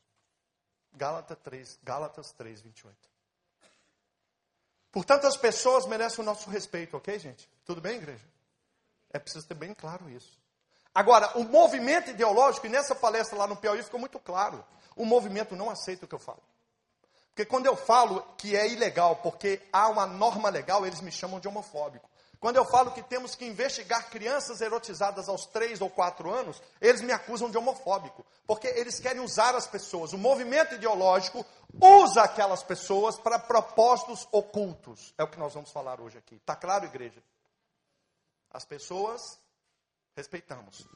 [0.91, 2.98] Gálatas 3, Gálatas 3, 28.
[4.91, 7.50] Portanto, as pessoas merecem o nosso respeito, ok, gente?
[7.63, 8.28] Tudo bem, igreja?
[9.10, 10.38] É preciso ter bem claro isso.
[10.94, 15.55] Agora, o movimento ideológico, e nessa palestra lá no Piauí ficou muito claro, o movimento
[15.55, 16.41] não aceita o que eu falo.
[17.29, 21.39] Porque quando eu falo que é ilegal, porque há uma norma legal, eles me chamam
[21.39, 22.10] de homofóbico.
[22.39, 27.01] Quando eu falo que temos que investigar crianças erotizadas aos 3 ou 4 anos, eles
[27.01, 30.13] me acusam de homofóbico, porque eles querem usar as pessoas.
[30.13, 31.45] O movimento ideológico
[31.81, 35.13] usa aquelas pessoas para propósitos ocultos.
[35.17, 36.36] É o que nós vamos falar hoje aqui.
[36.36, 37.21] Está claro, igreja?
[38.51, 39.39] As pessoas
[40.15, 40.88] respeitamos.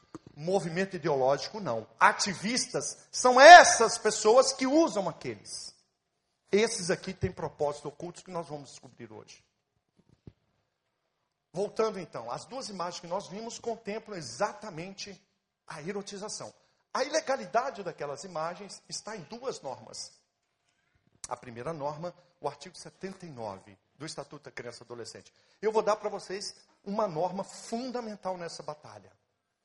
[0.42, 1.86] Movimento ideológico, não.
[2.00, 5.74] Ativistas são essas pessoas que usam aqueles.
[6.50, 9.44] Esses aqui têm propósitos ocultos que nós vamos descobrir hoje.
[11.52, 15.20] Voltando então, as duas imagens que nós vimos contemplam exatamente
[15.66, 16.50] a erotização.
[16.94, 20.10] A ilegalidade daquelas imagens está em duas normas.
[21.28, 25.34] A primeira norma, o artigo 79 do Estatuto da Criança e Adolescente.
[25.60, 29.19] Eu vou dar para vocês uma norma fundamental nessa batalha.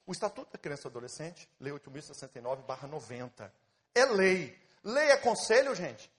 [0.06, 3.52] O Estatuto da Criança e Adolescente, Lei 8.069-90.
[3.94, 4.58] É lei.
[4.84, 6.12] Lei é conselho, gente?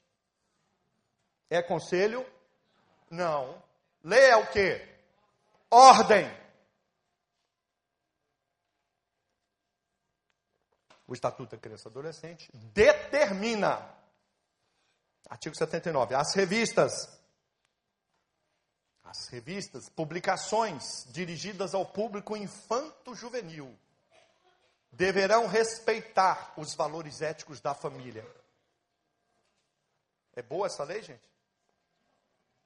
[1.49, 2.27] É conselho?
[3.11, 3.63] Não.
[4.03, 4.97] Lei é o quê?
[5.71, 6.31] ordem.
[11.07, 13.95] O Estatuto da Criança e Adolescente determina,
[15.29, 17.16] artigo 79, as revistas,
[19.07, 23.77] as revistas, publicações dirigidas ao público infanto-juvenil
[24.93, 28.27] deverão respeitar os valores éticos da família.
[30.35, 31.29] É boa essa lei, gente?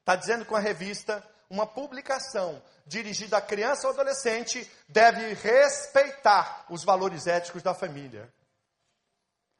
[0.00, 6.84] Está dizendo que uma revista uma publicação dirigida a criança ou adolescente deve respeitar os
[6.84, 8.32] valores éticos da família.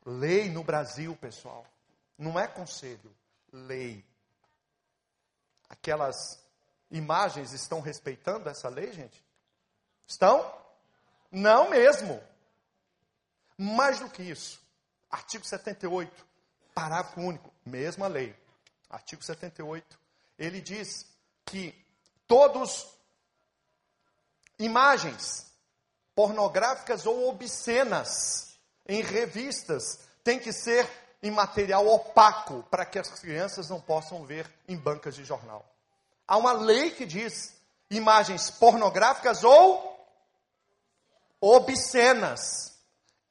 [0.07, 1.67] Lei no Brasil, pessoal,
[2.17, 3.15] não é conselho,
[3.53, 4.05] lei.
[5.69, 6.17] Aquelas
[6.91, 9.25] imagens estão respeitando essa lei, gente?
[10.07, 10.53] Estão?
[11.31, 12.21] Não mesmo.
[13.57, 14.61] Mais do que isso,
[15.11, 16.27] artigo 78,
[16.75, 18.35] parágrafo único, mesma lei.
[18.89, 19.99] Artigo 78,
[20.39, 21.07] ele diz
[21.45, 21.75] que
[22.27, 22.89] todos
[24.59, 25.53] imagens
[26.15, 30.89] pornográficas ou obscenas em revistas têm que ser
[31.23, 35.70] em material opaco para que as crianças não possam ver em bancas de jornal.
[36.31, 37.53] Há uma lei que diz
[37.91, 39.99] imagens pornográficas ou
[41.41, 42.73] obscenas.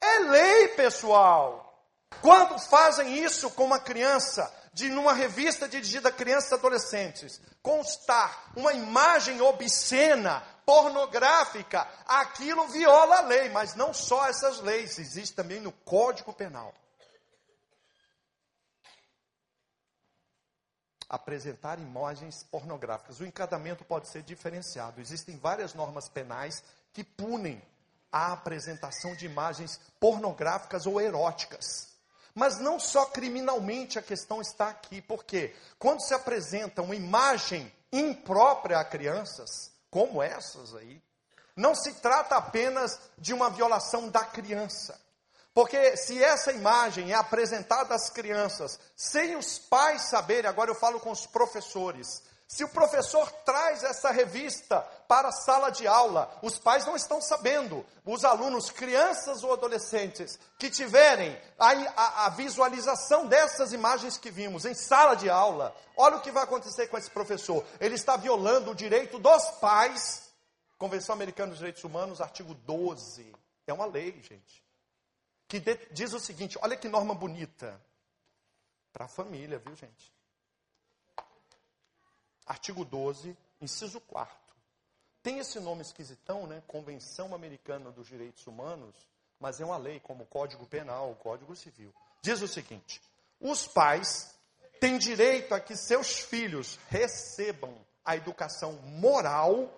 [0.02, 1.82] É lei, pessoal.
[2.22, 8.52] Quando fazem isso com uma criança, de numa revista dirigida a crianças e adolescentes, constar
[8.58, 15.62] uma imagem obscena, pornográfica, aquilo viola a lei, mas não só essas leis, existe também
[15.62, 16.74] no Código Penal.
[21.10, 23.20] Apresentar imagens pornográficas.
[23.20, 25.02] O encadamento pode ser diferenciado.
[25.02, 27.62] Existem várias normas penais que punem
[28.12, 31.90] a apresentação de imagens pornográficas ou eróticas.
[32.34, 38.78] Mas não só criminalmente a questão está aqui, porque quando se apresenta uma imagem imprópria
[38.78, 41.02] a crianças, como essas aí,
[41.56, 45.00] não se trata apenas de uma violação da criança.
[45.60, 51.02] Porque se essa imagem é apresentada às crianças, sem os pais saberem, agora eu falo
[51.02, 56.58] com os professores, se o professor traz essa revista para a sala de aula, os
[56.58, 57.86] pais não estão sabendo.
[58.06, 64.64] Os alunos, crianças ou adolescentes, que tiverem a, a, a, visualização dessas imagens que vimos
[64.64, 67.66] em sala de aula, olha o que vai acontecer com esse professor.
[67.82, 70.30] Ele está violando o direito dos pais.
[70.78, 73.36] Convenção Americana dos Direitos Humanos, artigo 12.
[73.68, 74.69] É uma lei, gente.
[75.50, 77.78] Que de, diz o seguinte: olha que norma bonita.
[78.94, 80.12] Para a família, viu, gente?
[82.50, 84.36] artigo 12, inciso 4.
[85.22, 86.64] Tem esse nome esquisitão, né?
[86.66, 88.96] Convenção Americana dos Direitos Humanos,
[89.40, 91.94] mas é uma lei como o Código Penal, o Código Civil.
[92.22, 93.00] Diz o seguinte:
[93.40, 94.34] os pais
[94.80, 99.72] têm direito a que seus filhos recebam a educação moral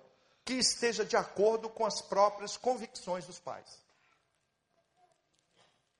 [0.45, 3.79] que esteja de acordo com as próprias convicções dos pais.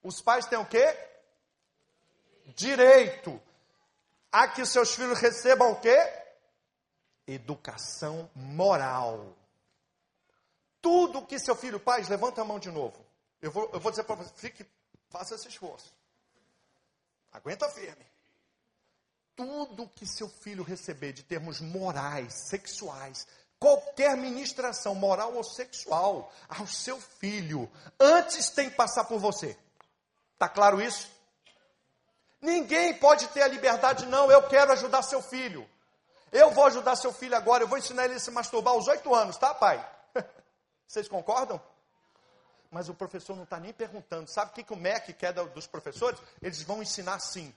[0.03, 0.97] Os pais têm o quê?
[2.55, 3.41] Direito
[4.31, 6.21] a que seus filhos recebam o quê?
[7.33, 9.35] educação moral.
[10.81, 13.05] Tudo que seu filho, pais, levanta a mão de novo.
[13.41, 14.65] Eu vou, eu vou dizer para você, fique,
[15.09, 15.93] faça esse esforço.
[17.31, 18.05] Aguenta firme.
[19.35, 23.25] Tudo que seu filho receber de termos morais, sexuais,
[23.59, 29.57] qualquer ministração moral ou sexual ao seu filho, antes tem que passar por você.
[30.41, 31.07] Está claro isso?
[32.41, 35.69] Ninguém pode ter a liberdade, não, eu quero ajudar seu filho.
[36.31, 39.13] Eu vou ajudar seu filho agora, eu vou ensinar ele a se masturbar aos oito
[39.13, 39.87] anos, tá, pai?
[40.87, 41.61] Vocês concordam?
[42.71, 44.31] Mas o professor não está nem perguntando.
[44.31, 46.19] Sabe o que, que o MEC quer dos professores?
[46.41, 47.53] Eles vão ensinar sim.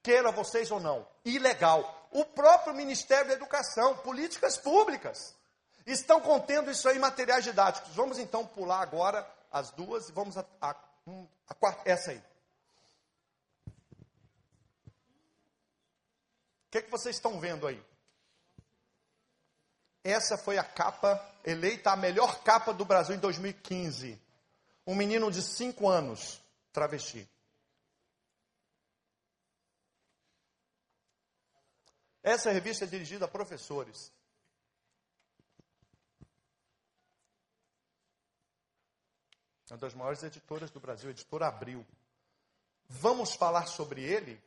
[0.00, 1.04] Queira vocês ou não.
[1.24, 2.06] Ilegal.
[2.12, 5.34] O próprio Ministério da Educação, políticas públicas,
[5.84, 7.92] estão contendo isso aí em materiais didáticos.
[7.96, 10.76] Vamos então pular agora as duas e vamos a, a,
[11.46, 12.18] a quarta, essa aí.
[16.66, 17.82] O que, que vocês estão vendo aí?
[20.04, 24.20] Essa foi a capa, eleita a melhor capa do Brasil em 2015.
[24.86, 26.42] Um menino de 5 anos,
[26.72, 27.28] travesti.
[32.22, 34.12] Essa revista é dirigida a professores.
[39.74, 41.86] Uma das maiores editoras do Brasil, editora Abril.
[42.88, 44.40] Vamos falar sobre ele?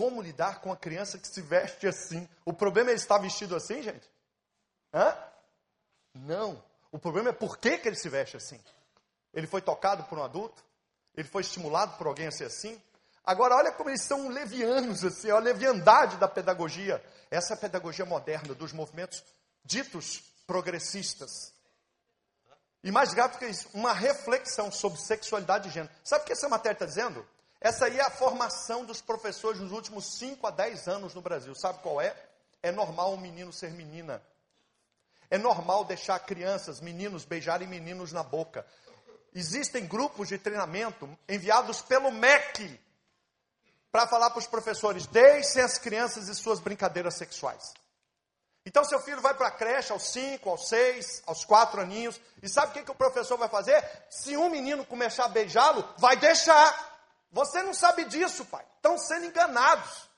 [0.00, 2.26] como lidar com a criança que se veste assim.
[2.42, 4.10] O problema é ele estar vestido assim, gente?
[4.94, 5.14] Hã?
[6.14, 6.64] Não.
[6.90, 8.58] O problema é por que, que ele se veste assim.
[9.34, 10.64] Ele foi tocado por um adulto?
[11.14, 12.80] Ele foi estimulado por alguém a ser assim?
[13.22, 17.04] Agora, olha como eles são levianos, assim, a leviandade da pedagogia.
[17.30, 19.22] Essa é a pedagogia moderna dos movimentos
[19.62, 21.52] ditos progressistas.
[22.82, 25.92] E mais grave que isso, uma reflexão sobre sexualidade e gênero.
[26.02, 27.26] Sabe o que essa matéria está dizendo?
[27.60, 31.54] Essa aí é a formação dos professores nos últimos 5 a 10 anos no Brasil.
[31.54, 32.16] Sabe qual é?
[32.62, 34.22] É normal um menino ser menina.
[35.30, 38.66] É normal deixar crianças, meninos, beijarem meninos na boca.
[39.34, 42.80] Existem grupos de treinamento enviados pelo MEC
[43.92, 47.74] para falar para os professores: deixem as crianças e suas brincadeiras sexuais.
[48.64, 52.48] Então, seu filho vai para a creche aos 5, aos 6, aos 4 aninhos, e
[52.48, 53.82] sabe o que, que o professor vai fazer?
[54.10, 56.98] Se um menino começar a beijá-lo, vai deixar.
[57.32, 58.64] Você não sabe disso, pai.
[58.76, 60.08] Estão sendo enganados.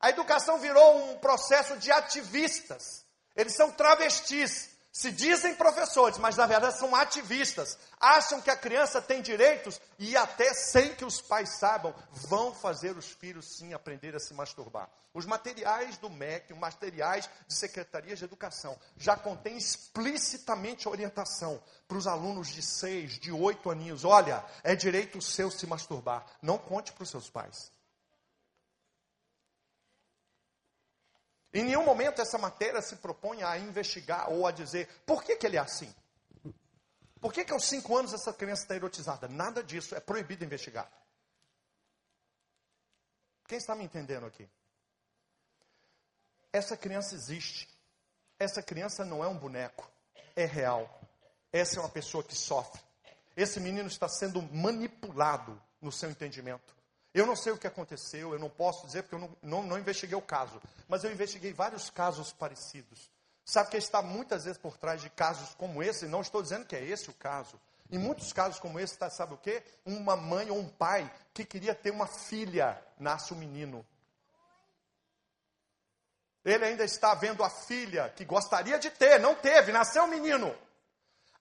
[0.00, 3.04] A educação virou um processo de ativistas.
[3.34, 4.70] Eles são travestis.
[4.98, 7.78] Se dizem professores, mas na verdade são ativistas.
[8.00, 12.96] Acham que a criança tem direitos e até sem que os pais saibam, vão fazer
[12.96, 14.90] os filhos sim aprender a se masturbar.
[15.14, 21.62] Os materiais do MEC, os materiais de secretarias de educação, já contêm explicitamente a orientação
[21.86, 24.04] para os alunos de seis, de oito aninhos.
[24.04, 26.26] Olha, é direito seu se masturbar.
[26.42, 27.70] Não conte para os seus pais.
[31.52, 35.46] Em nenhum momento essa matéria se propõe a investigar ou a dizer por que, que
[35.46, 35.92] ele é assim.
[37.20, 39.26] Por que, que aos cinco anos essa criança está erotizada?
[39.26, 40.88] Nada disso, é proibido investigar.
[43.46, 44.48] Quem está me entendendo aqui?
[46.52, 47.68] Essa criança existe.
[48.38, 49.90] Essa criança não é um boneco,
[50.36, 51.00] é real.
[51.52, 52.80] Essa é uma pessoa que sofre.
[53.36, 56.77] Esse menino está sendo manipulado no seu entendimento.
[57.18, 59.76] Eu não sei o que aconteceu, eu não posso dizer porque eu não, não, não
[59.76, 63.10] investiguei o caso, mas eu investiguei vários casos parecidos.
[63.44, 66.76] Sabe que está muitas vezes por trás de casos como esse, não estou dizendo que
[66.76, 67.60] é esse o caso.
[67.90, 69.64] Em muitos casos como esse, está, sabe o quê?
[69.84, 73.84] Uma mãe ou um pai que queria ter uma filha, nasce um menino.
[76.44, 80.54] Ele ainda está vendo a filha que gostaria de ter, não teve, nasceu um menino.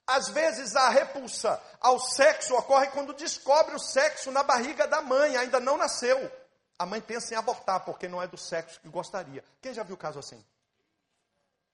[0.08, 5.36] Às vezes a repulsa ao sexo ocorre quando descobre o sexo na barriga da mãe,
[5.36, 6.32] ainda não nasceu.
[6.80, 9.44] A mãe pensa em abortar porque não é do sexo que gostaria.
[9.62, 10.42] Quem já viu caso assim?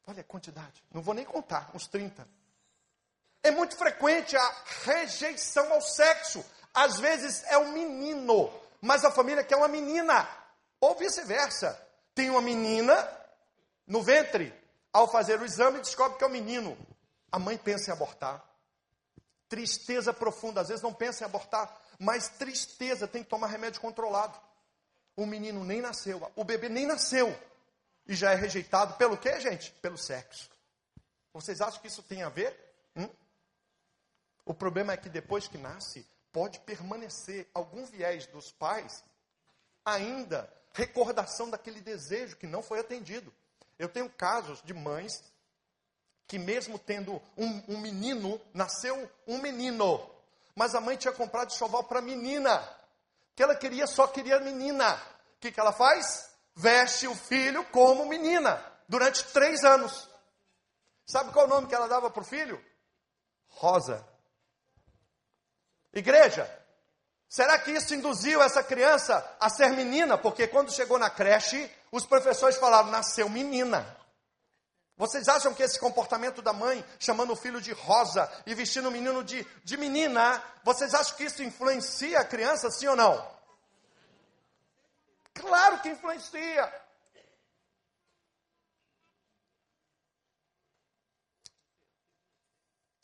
[0.08, 2.28] Olha a quantidade, não vou nem contar, uns 30.
[3.44, 6.44] É muito frequente a rejeição ao sexo.
[6.74, 10.28] Às vezes é um menino, mas a família quer uma menina.
[10.82, 11.80] Ou vice-versa.
[12.16, 12.96] Tem uma menina
[13.86, 14.54] no ventre.
[14.92, 16.78] Ao fazer o exame, descobre que é um menino.
[17.34, 18.48] A mãe pensa em abortar.
[19.50, 20.62] Tristeza profunda.
[20.62, 24.40] Às vezes não pensa em abortar, mas tristeza tem que tomar remédio controlado.
[25.18, 27.36] O menino nem nasceu, o bebê nem nasceu.
[28.06, 29.72] E já é rejeitado pelo quê, gente?
[29.82, 30.48] Pelo sexo.
[31.34, 32.56] Vocês acham que isso tem a ver?
[32.96, 33.10] Hum?
[34.46, 39.04] O problema é que depois que nasce, pode permanecer algum viés dos pais,
[39.84, 43.34] ainda recordação daquele desejo que não foi atendido.
[43.80, 45.24] Eu tenho casos de mães
[46.34, 50.04] que mesmo tendo um, um menino, nasceu um menino,
[50.56, 52.68] mas a mãe tinha comprado enxoval para menina,
[53.36, 54.96] que ela queria, só queria menina.
[54.96, 56.34] O que, que ela faz?
[56.56, 58.60] Veste o filho como menina,
[58.90, 60.10] durante três anos.
[61.06, 62.60] Sabe qual o nome que ela dava para o filho?
[63.50, 64.04] Rosa.
[65.94, 66.50] Igreja,
[67.30, 70.18] será que isso induziu essa criança a ser menina?
[70.18, 74.02] Porque quando chegou na creche, os professores falaram: nasceu menina.
[74.96, 78.92] Vocês acham que esse comportamento da mãe, chamando o filho de rosa e vestindo o
[78.92, 83.34] menino de, de menina, vocês acham que isso influencia a criança, sim ou não?
[85.34, 86.84] Claro que influencia.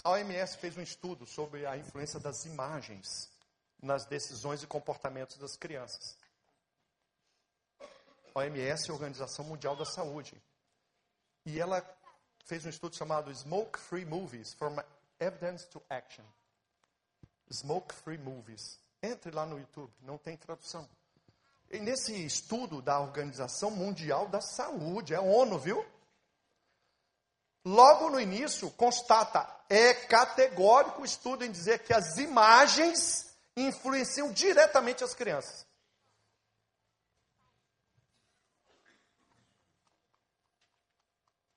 [0.03, 3.29] A OMS fez um estudo sobre a influência das imagens
[3.81, 6.17] nas decisões e comportamentos das crianças.
[8.33, 10.41] A OMS é a Organização Mundial da Saúde.
[11.49, 11.83] E ela
[12.45, 14.75] fez um estudo chamado Smoke Free Movies from
[15.19, 16.23] Evidence to Action.
[17.51, 18.77] Smoke Free Movies.
[19.01, 20.87] Entre lá no YouTube, não tem tradução.
[21.71, 25.83] E nesse estudo da Organização Mundial da Saúde, é a ONU, viu?
[27.65, 35.03] Logo no início, constata, é categórico o estudo em dizer que as imagens influenciam diretamente
[35.03, 35.65] as crianças.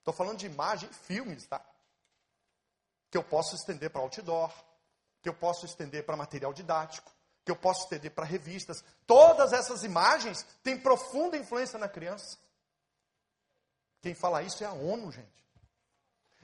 [0.03, 1.65] Estou falando de imagem, filmes, tá?
[3.09, 4.53] Que eu posso estender para outdoor,
[5.23, 7.09] que eu posso estender para material didático,
[7.45, 8.83] que eu posso estender para revistas.
[9.07, 12.37] Todas essas imagens têm profunda influência na criança.
[14.01, 15.47] Quem fala isso é a ONU, gente.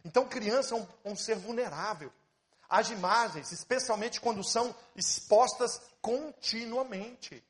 [0.04, 2.12] Então, criança é um, um ser vulnerável
[2.68, 7.44] às imagens, especialmente quando são expostas continuamente.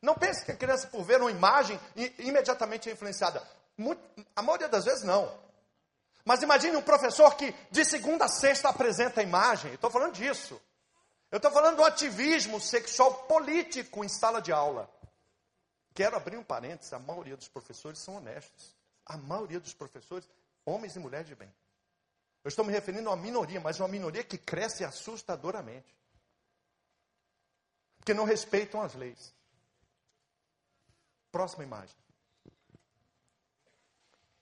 [0.00, 1.78] Não pense que a criança, por ver uma imagem,
[2.20, 3.42] imediatamente é influenciada.
[3.80, 4.02] Muito,
[4.36, 5.34] a maioria das vezes não.
[6.22, 9.72] Mas imagine um professor que de segunda a sexta apresenta a imagem.
[9.72, 10.60] Estou falando disso.
[11.30, 14.92] Eu estou falando do ativismo sexual político em sala de aula.
[15.94, 18.76] Quero abrir um parênteses: a maioria dos professores são honestos.
[19.06, 20.28] A maioria dos professores,
[20.66, 21.52] homens e mulheres de bem.
[22.44, 25.96] Eu estou me referindo a uma minoria, mas uma minoria que cresce assustadoramente.
[27.96, 29.34] Porque não respeitam as leis.
[31.32, 31.96] Próxima imagem.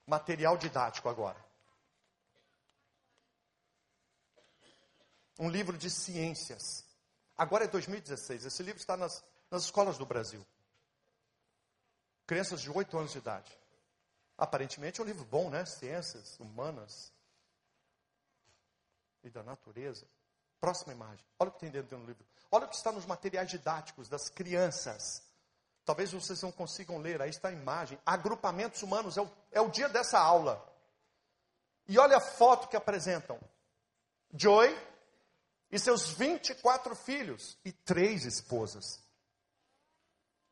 [0.09, 1.39] Material didático agora.
[5.39, 6.85] Um livro de ciências.
[7.37, 8.47] Agora é 2016.
[8.47, 10.45] Esse livro está nas, nas escolas do Brasil.
[12.27, 13.57] Crianças de 8 anos de idade.
[14.37, 15.65] Aparentemente é um livro bom, né?
[15.65, 17.13] Ciências humanas,
[19.23, 20.07] e da natureza.
[20.61, 21.25] Próxima imagem.
[21.39, 22.25] Olha o que tem dentro do livro.
[22.51, 25.23] Olha o que está nos materiais didáticos das crianças.
[25.89, 27.99] Talvez vocês não consigam ler, aí está a imagem.
[28.05, 30.63] Agrupamentos humanos é o, é o dia dessa aula.
[31.89, 33.41] E olha a foto que apresentam:
[34.35, 34.79] Joy
[35.73, 39.03] e seus 24 filhos e três esposas.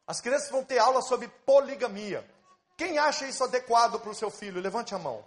[0.06, 2.26] As crianças vão ter aula sobre poligamia.
[2.74, 4.58] Quem acha isso adequado para o seu filho?
[4.58, 5.22] Levante a mão.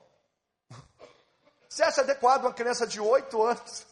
[1.70, 3.86] Você acha adequado uma criança de 8 anos?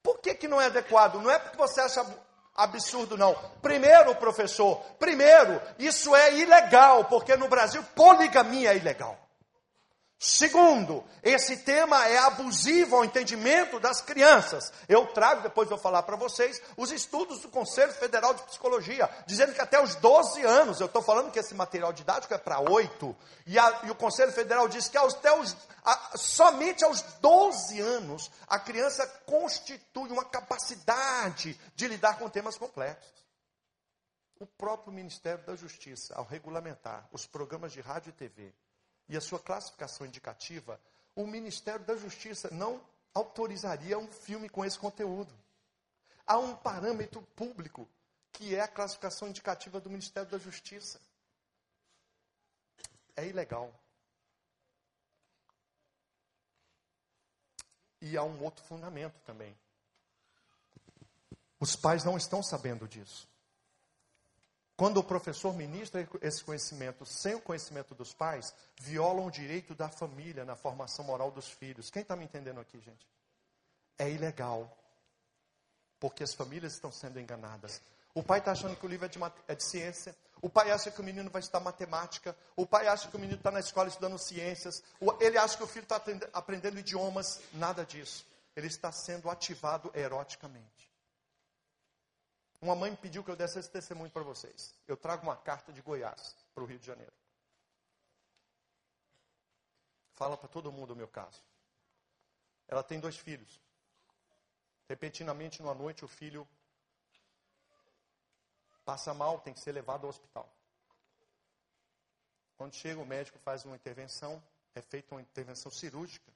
[0.00, 1.16] Por que, que não é adequado?
[1.16, 2.04] Não é porque você acha
[2.54, 3.34] absurdo, não.
[3.60, 9.23] Primeiro, professor, primeiro, isso é ilegal, porque no Brasil poligamia é ilegal.
[10.24, 14.72] Segundo, esse tema é abusivo ao entendimento das crianças.
[14.88, 19.52] Eu trago, depois vou falar para vocês, os estudos do Conselho Federal de Psicologia, dizendo
[19.52, 23.14] que até os 12 anos, eu estou falando que esse material didático é para 8,
[23.46, 25.54] e, a, e, o Conselho Federal diz que até os,
[25.84, 33.12] a, somente aos 12 anos a criança constitui uma capacidade de lidar com temas complexos.
[34.40, 38.54] O próprio Ministério da Justiça, ao regulamentar os programas de rádio e TV
[39.08, 40.80] e a sua classificação indicativa,
[41.14, 42.80] o Ministério da Justiça não
[43.12, 45.32] autorizaria um filme com esse conteúdo.
[46.26, 47.88] Há um parâmetro público
[48.32, 51.00] que é a classificação indicativa do Ministério da Justiça.
[53.14, 53.72] É ilegal.
[58.00, 59.56] E há um outro fundamento também.
[61.60, 63.28] Os pais não estão sabendo disso.
[64.76, 69.88] Quando o professor ministra esse conhecimento sem o conhecimento dos pais, violam o direito da
[69.88, 71.90] família na formação moral dos filhos.
[71.90, 73.06] Quem está me entendendo aqui, gente?
[73.96, 74.76] É ilegal.
[76.00, 77.80] Porque as famílias estão sendo enganadas.
[78.12, 80.14] O pai está achando que o livro é de, é de, ciência.
[80.42, 82.36] O pai acha que o menino vai estudar matemática.
[82.56, 84.82] O pai acha que o menino está na escola estudando ciências.
[85.20, 86.02] Ele acha que o filho está
[86.32, 87.40] aprendendo idiomas.
[87.52, 88.26] Nada disso.
[88.56, 90.93] Ele está sendo ativado eroticamente.
[92.64, 94.74] Uma mãe me pediu que eu desse esse testemunho para vocês.
[94.88, 97.12] Eu trago uma carta de Goiás para o Rio de Janeiro.
[100.14, 101.42] Fala para todo mundo o meu caso.
[102.66, 103.60] Ela tem dois filhos.
[104.88, 106.48] Repentinamente, numa noite, o filho
[108.82, 110.50] passa mal, tem que ser levado ao hospital.
[112.56, 114.42] Quando chega, o médico faz uma intervenção,
[114.74, 116.32] é feita uma intervenção cirúrgica.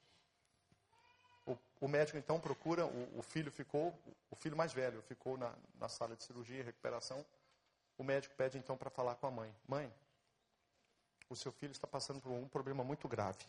[1.81, 3.97] O, médico então procura, o, o, filho ficou,
[4.31, 7.25] o filho mais velho ficou na, na sala de cirurgia e recuperação.
[7.97, 9.93] O médico pede então para falar com a mãe: Mãe,
[11.29, 13.45] o seu filho está passando por um problema muito grave.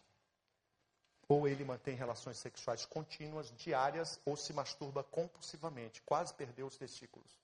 [1.28, 7.40] Ou ele mantém relações sexuais contínuas, diárias, ou se masturba compulsivamente, quase perdeu os testículos.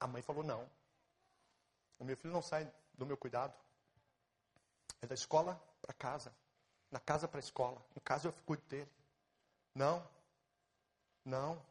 [0.00, 0.68] A mãe falou: Não.
[1.98, 3.54] O meu filho não sai do meu cuidado.
[5.02, 6.34] É da escola para casa.
[6.90, 7.84] Na casa para a escola.
[7.96, 8.90] Em casa eu cuido dele.
[9.74, 10.06] Não.
[11.24, 11.64] Não.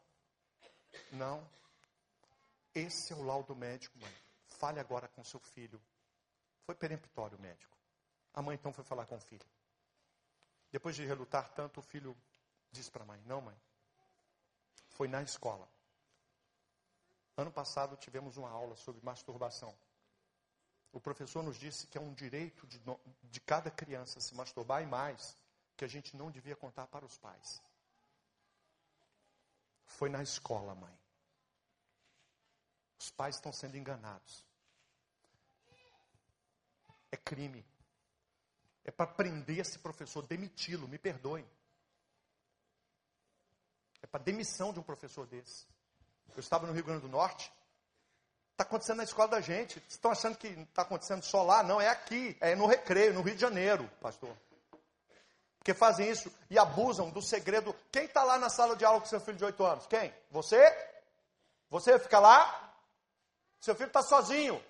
[1.12, 1.48] Não.
[2.74, 4.14] Esse é o laudo médico, mãe.
[4.46, 5.80] Fale agora com seu filho.
[6.64, 7.76] Foi peremptório o médico.
[8.32, 9.46] A mãe então foi falar com o filho.
[10.70, 12.16] Depois de relutar tanto, o filho
[12.70, 13.56] disse para a mãe: Não, mãe.
[14.90, 15.68] Foi na escola.
[17.36, 19.74] Ano passado tivemos uma aula sobre masturbação.
[20.92, 22.80] O professor nos disse que é um direito de,
[23.22, 25.36] de cada criança se masturbar e mais,
[25.76, 27.62] que a gente não devia contar para os pais.
[29.86, 30.98] Foi na escola, mãe.
[32.98, 34.44] Os pais estão sendo enganados.
[37.10, 37.64] É crime.
[38.84, 41.48] É para prender esse professor, demiti-lo, me perdoem.
[44.02, 45.66] É para demissão de um professor desse.
[46.34, 47.52] Eu estava no Rio Grande do Norte,
[48.60, 49.80] Está acontecendo na escola da gente.
[49.80, 51.62] Vocês estão achando que está acontecendo só lá?
[51.62, 52.36] Não, é aqui.
[52.42, 54.36] É no recreio, no Rio de Janeiro, pastor.
[55.58, 57.74] Porque fazem isso e abusam do segredo.
[57.90, 59.86] Quem está lá na sala de aula com seu filho de 8 anos?
[59.86, 60.14] Quem?
[60.30, 60.60] Você?
[61.70, 62.74] Você fica lá?
[63.62, 64.62] Seu filho está sozinho.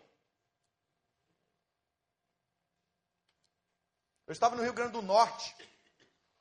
[4.24, 5.52] Eu estava no Rio Grande do Norte,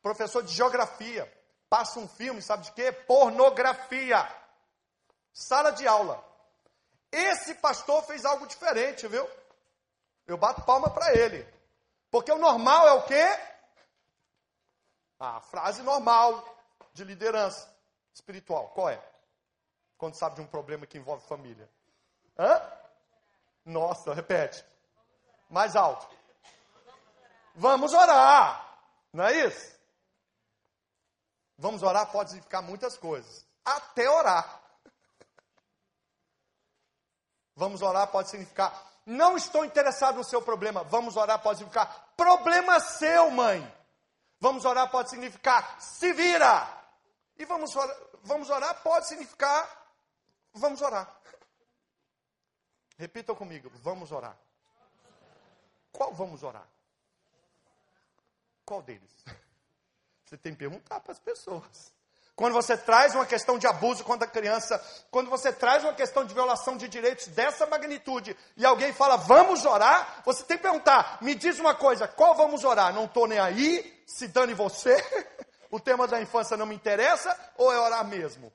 [0.04, 1.28] professor de geografia.
[1.68, 2.92] Passa um filme, sabe de quê?
[2.92, 4.32] Pornografia.
[5.34, 6.29] Sala de aula.
[7.12, 9.28] Esse pastor fez algo diferente, viu?
[10.28, 11.48] Eu bato palma para ele.
[12.12, 13.26] Porque o normal é o quê?
[15.20, 16.58] A frase normal
[16.94, 17.68] de liderança
[18.14, 18.70] espiritual.
[18.70, 19.04] Qual é?
[19.98, 21.70] Quando sabe de um problema que envolve família.
[22.38, 22.62] Hã?
[23.66, 24.64] Nossa, repete.
[25.50, 26.08] Mais alto.
[27.56, 28.78] Vamos orar.
[29.12, 29.80] Não é isso?
[31.58, 33.46] Vamos orar pode significar muitas coisas.
[33.66, 34.59] Até orar.
[37.60, 40.84] Vamos orar pode significar não estou interessado no seu problema.
[40.84, 43.60] Vamos orar pode significar problema seu, mãe.
[44.40, 46.68] Vamos orar pode significar se vira.
[47.36, 49.68] E vamos orar, vamos orar pode significar
[50.54, 51.12] vamos orar.
[52.98, 54.38] Repitam comigo, vamos orar.
[55.92, 56.68] Qual vamos orar?
[58.64, 59.26] Qual deles?
[60.24, 61.92] Você tem que perguntar para as pessoas.
[62.40, 64.80] Quando você traz uma questão de abuso contra a criança,
[65.12, 69.66] quando você traz uma questão de violação de direitos dessa magnitude e alguém fala, vamos
[69.66, 72.94] orar, você tem que perguntar, me diz uma coisa, qual vamos orar?
[72.94, 74.96] Não estou nem aí, se dane você,
[75.70, 78.54] o tema da infância não me interessa, ou é orar mesmo?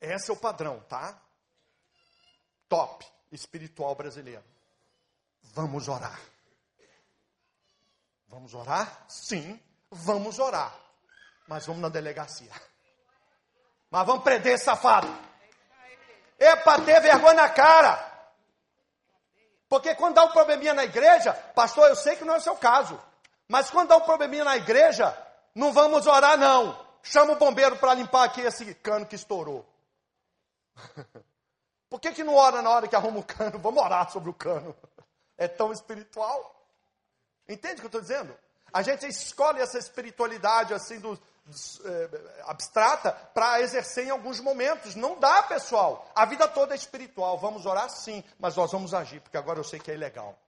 [0.00, 1.20] Esse é o padrão, tá?
[2.68, 4.44] Top espiritual brasileiro.
[5.42, 6.20] Vamos orar.
[8.28, 9.04] Vamos orar?
[9.08, 9.60] Sim
[9.92, 10.74] vamos orar.
[11.46, 12.50] Mas vamos na delegacia.
[13.90, 15.08] Mas vamos prender esse safado.
[16.38, 18.10] É para ter vergonha na cara.
[19.68, 22.56] Porque quando dá um probleminha na igreja, pastor, eu sei que não é o seu
[22.56, 23.00] caso.
[23.46, 25.16] Mas quando dá um probleminha na igreja,
[25.54, 26.78] não vamos orar não.
[27.02, 29.66] chama o bombeiro para limpar aqui esse cano que estourou.
[31.90, 33.58] Por que, que não ora na hora que arruma o cano?
[33.58, 34.74] Vamos orar sobre o cano.
[35.36, 36.54] É tão espiritual.
[37.46, 38.34] Entende o que eu estou dizendo?
[38.72, 41.18] A gente escolhe essa espiritualidade assim do,
[41.84, 44.94] é, abstrata para exercer em alguns momentos.
[44.94, 46.10] Não dá, pessoal.
[46.14, 47.38] A vida toda é espiritual.
[47.38, 50.38] Vamos orar sim, mas nós vamos agir, porque agora eu sei que é ilegal.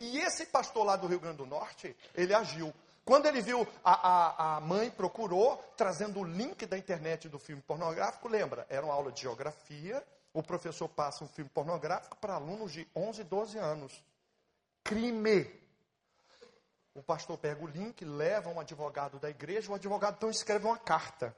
[0.00, 2.72] E esse pastor lá do Rio Grande do Norte, ele agiu.
[3.04, 7.60] Quando ele viu, a, a, a mãe procurou, trazendo o link da internet do filme
[7.62, 8.66] pornográfico, lembra?
[8.68, 10.02] Era uma aula de geografia,
[10.32, 14.04] o professor passa um filme pornográfico para alunos de 11, 12 anos.
[14.82, 15.63] Crime.
[16.94, 20.78] O pastor pega o link, leva um advogado da igreja, o advogado então escreve uma
[20.78, 21.36] carta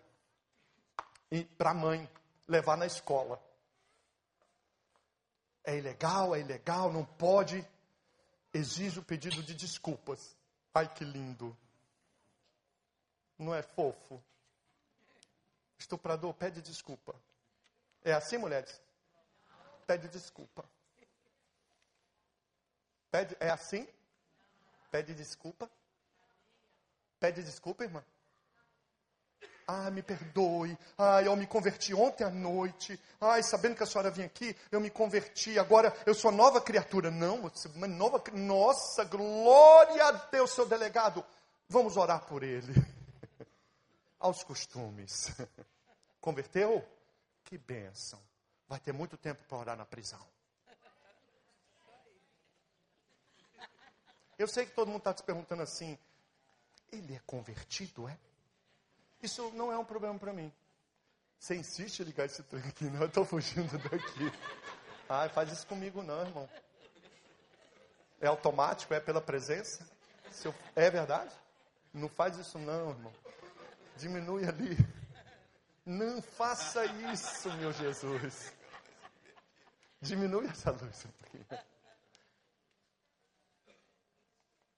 [1.57, 2.09] para a mãe
[2.47, 3.43] levar na escola.
[5.65, 7.67] É ilegal, é ilegal, não pode.
[8.53, 10.37] Exige o pedido de desculpas.
[10.75, 11.57] Ai que lindo.
[13.39, 14.23] Não é fofo?
[15.79, 17.15] Estuprador pede desculpa.
[18.05, 18.81] É assim, mulheres?
[19.87, 20.65] Pede desculpa.
[23.11, 23.89] Pede, é assim?
[24.97, 25.71] Pede desculpa?
[27.21, 28.03] Pede desculpa, irmã?
[29.67, 30.75] Ah, me perdoe.
[30.97, 32.99] Ah, eu me converti ontem à noite.
[33.21, 35.59] Ai, sabendo que a senhora vinha aqui, eu me converti.
[35.59, 37.11] Agora eu sou nova criatura.
[37.11, 38.25] Não, uma nova.
[38.33, 41.23] Nossa, glória a Deus, seu delegado.
[41.69, 42.73] Vamos orar por ele.
[44.19, 45.31] Aos costumes.
[46.23, 46.83] Converteu?
[47.45, 48.19] Que bênção.
[48.67, 50.27] Vai ter muito tempo para orar na prisão.
[54.39, 55.99] Eu sei que todo mundo está se perguntando assim:
[56.93, 58.19] ele é convertido, é?
[59.23, 60.53] Isso não é um problema para mim.
[61.39, 63.01] Você insiste em ligar esse trem aqui, não?
[63.01, 64.33] Eu estou fugindo daqui.
[65.09, 66.49] Ah, faz isso comigo não, irmão.
[68.21, 68.93] É automático?
[68.95, 69.87] É pela presença?
[70.45, 70.55] Eu...
[70.75, 71.35] É verdade?
[71.93, 73.13] Não faz isso não, irmão.
[73.97, 74.77] Diminui ali.
[75.85, 78.53] Não faça isso, meu Jesus.
[80.01, 81.47] Diminui essa luz um pouquinho.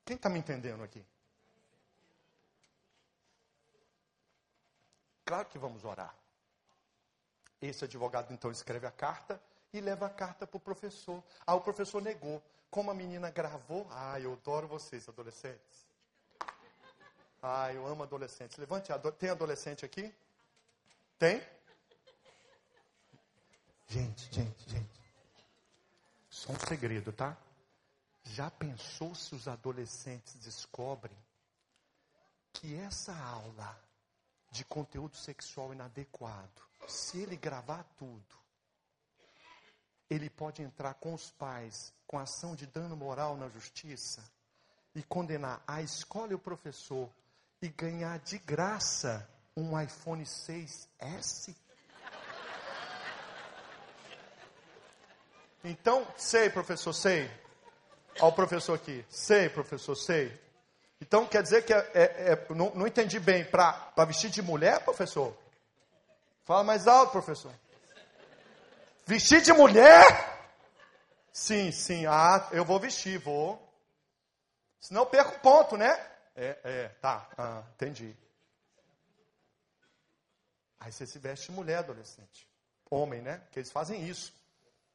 [0.09, 1.05] Quem está me entendendo aqui?
[5.27, 6.15] Claro que vamos orar.
[7.61, 9.39] Esse advogado então escreve a carta
[9.71, 11.23] e leva a carta para o professor.
[11.47, 12.43] Ah, o professor negou.
[12.71, 15.87] Como a menina gravou, ah, eu adoro vocês, adolescentes.
[17.43, 18.57] Ah, eu amo adolescentes.
[18.57, 20.11] Levante, tem adolescente aqui?
[21.19, 21.47] Tem?
[23.89, 25.03] Gente, gente, gente.
[26.31, 27.37] Só um segredo, tá?
[28.25, 31.17] Já pensou se os adolescentes descobrem
[32.53, 33.79] que essa aula
[34.51, 38.37] de conteúdo sexual inadequado, se ele gravar tudo,
[40.11, 44.25] ele pode entrar com os pais com ação de dano moral na justiça
[44.95, 47.11] e condenar a escola e o professor
[47.61, 51.55] e ganhar de graça um iPhone 6S?
[55.63, 57.48] Então, sei, professor, sei.
[58.21, 59.05] Ao professor aqui.
[59.09, 60.39] Sei, professor, sei.
[61.01, 63.45] Então quer dizer que é, é, é, não, não, entendi bem.
[63.45, 65.37] Para vestir de mulher, professor?
[66.45, 67.53] Fala mais alto, professor.
[69.07, 70.05] Vestir de mulher?
[71.33, 72.07] Sim, sim.
[72.07, 73.63] Ah, eu vou vestir, vou.
[74.81, 75.89] Senão eu perco ponto, né?
[76.35, 77.29] É, é, tá.
[77.37, 78.17] Ah, entendi.
[80.81, 82.49] Aí você se veste de mulher, adolescente.
[82.91, 83.43] Homem, né?
[83.53, 84.33] Que eles fazem isso.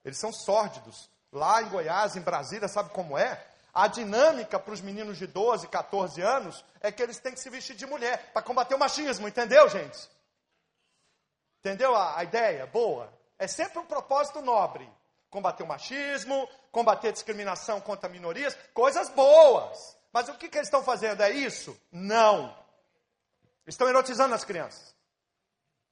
[0.04, 1.10] Eles são sórdidos.
[1.34, 3.44] Lá em Goiás, em Brasília, sabe como é?
[3.74, 7.50] A dinâmica para os meninos de 12, 14 anos é que eles têm que se
[7.50, 10.08] vestir de mulher para combater o machismo, entendeu, gente?
[11.60, 12.68] Entendeu a, a ideia?
[12.68, 13.12] Boa.
[13.40, 14.88] É sempre um propósito nobre.
[15.32, 19.98] Combater o machismo, combater a discriminação contra minorias, coisas boas.
[20.12, 21.22] Mas o que, que eles estão fazendo?
[21.24, 21.76] É isso?
[21.92, 22.56] Não.
[23.66, 24.94] Estão erotizando as crianças.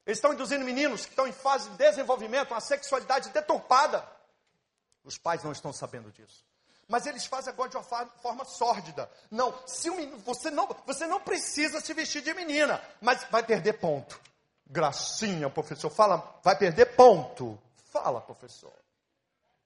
[0.06, 4.08] Eles estão induzindo meninos que estão em fase de desenvolvimento, uma sexualidade deturpada.
[5.04, 6.46] Os pais não estão sabendo disso.
[6.88, 9.10] Mas eles fazem agora de uma forma sórdida.
[9.30, 13.80] Não, se menino, você não, você não precisa se vestir de menina, mas vai perder
[13.80, 14.20] ponto.
[14.66, 17.58] Gracinha, professor, fala, vai perder ponto.
[17.92, 18.74] Fala, professor.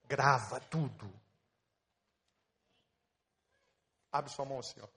[0.07, 1.11] Grava tudo.
[4.11, 4.87] Abre sua mão assim, ó.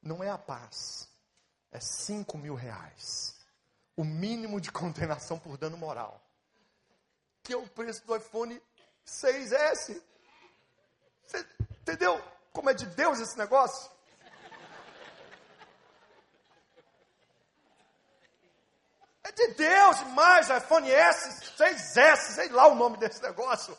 [0.00, 1.08] Não é a paz,
[1.72, 3.36] é cinco mil reais.
[3.96, 6.20] O mínimo de condenação por dano moral.
[7.42, 8.62] Que é o preço do iPhone
[9.06, 10.02] 6S.
[11.26, 11.46] Você
[11.80, 13.90] entendeu como é de Deus esse negócio?
[19.22, 23.76] É de Deus demais, iPhone S, 6S, sei lá o nome desse negócio.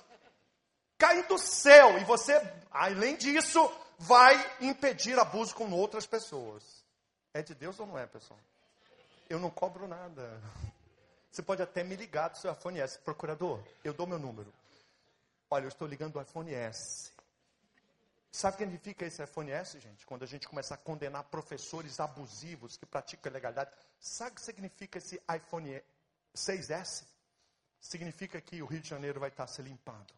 [0.97, 2.33] Cai do céu e você,
[2.71, 6.63] além disso, vai impedir abuso com outras pessoas.
[7.33, 8.39] É de Deus ou não é, pessoal?
[9.29, 10.41] Eu não cobro nada.
[11.31, 12.97] Você pode até me ligar do seu iPhone S.
[12.99, 14.51] Procurador, eu dou meu número.
[15.49, 17.11] Olha, eu estou ligando do iPhone S.
[18.31, 20.05] Sabe o que significa esse iPhone S, gente?
[20.05, 23.71] Quando a gente começa a condenar professores abusivos que praticam ilegalidade.
[23.99, 25.81] Sabe o que significa esse iPhone
[26.35, 27.05] 6S?
[27.79, 30.13] Significa que o Rio de Janeiro vai estar se limpando.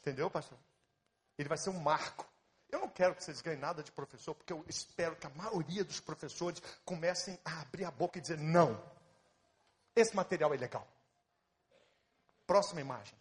[0.00, 0.58] Entendeu, pastor?
[1.38, 2.28] Ele vai ser um marco.
[2.70, 5.82] Eu não quero que vocês ganhem nada de professor, porque eu espero que a maioria
[5.82, 8.80] dos professores comecem a abrir a boca e dizer: não,
[9.96, 10.86] esse material é ilegal.
[12.46, 13.19] Próxima imagem.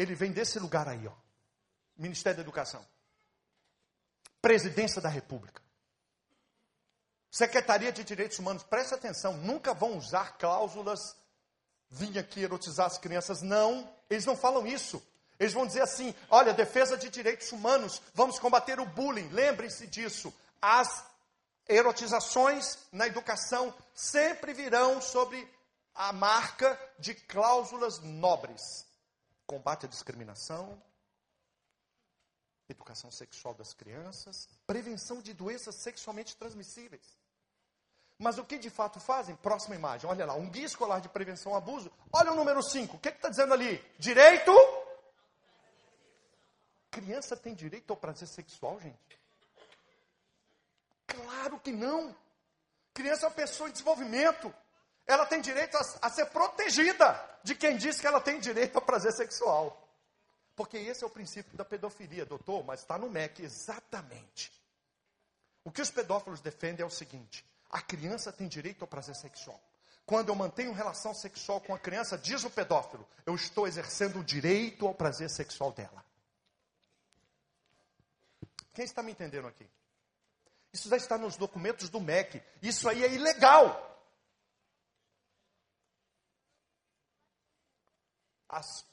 [0.00, 1.12] Ele vem desse lugar aí, ó.
[1.94, 2.82] Ministério da Educação.
[4.40, 5.60] Presidência da República.
[7.30, 11.14] Secretaria de Direitos Humanos, preste atenção, nunca vão usar cláusulas,
[11.90, 13.42] vim aqui erotizar as crianças.
[13.42, 15.06] Não, eles não falam isso.
[15.38, 19.28] Eles vão dizer assim: olha, defesa de direitos humanos, vamos combater o bullying.
[19.28, 20.32] Lembrem-se disso.
[20.62, 21.04] As
[21.68, 25.46] erotizações na educação sempre virão sobre
[25.94, 28.88] a marca de cláusulas nobres:
[29.50, 30.80] combate à discriminação,
[32.68, 37.18] educação sexual das crianças, prevenção de doenças sexualmente transmissíveis.
[38.16, 39.34] Mas o que de fato fazem?
[39.34, 41.90] Próxima imagem, olha lá, um guia escolar de prevenção ao abuso.
[42.12, 43.84] Olha o número 5, o que está dizendo ali?
[43.98, 44.52] Direito
[46.92, 49.20] Criança tem direito ao prazer sexual, gente?
[51.08, 52.14] Claro que não.
[52.94, 54.54] Criança é uma pessoa em desenvolvimento.
[55.06, 58.82] Ela tem direito a, a ser protegida de quem diz que ela tem direito ao
[58.82, 59.88] prazer sexual.
[60.54, 64.52] Porque esse é o princípio da pedofilia, doutor, mas está no MEC exatamente.
[65.64, 69.60] O que os pedófilos defendem é o seguinte: a criança tem direito ao prazer sexual.
[70.04, 74.24] Quando eu mantenho relação sexual com a criança, diz o pedófilo, eu estou exercendo o
[74.24, 76.04] direito ao prazer sexual dela.
[78.74, 79.66] Quem está me entendendo aqui?
[80.72, 82.42] Isso já está nos documentos do MEC.
[82.62, 83.89] Isso aí é ilegal.
[88.50, 88.84] As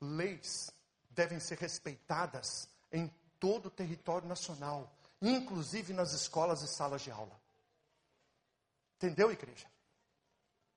[0.00, 0.70] leis
[1.10, 4.92] devem ser respeitadas em todo o território nacional,
[5.22, 7.40] inclusive nas escolas e salas de aula.
[8.96, 9.66] Entendeu, igreja?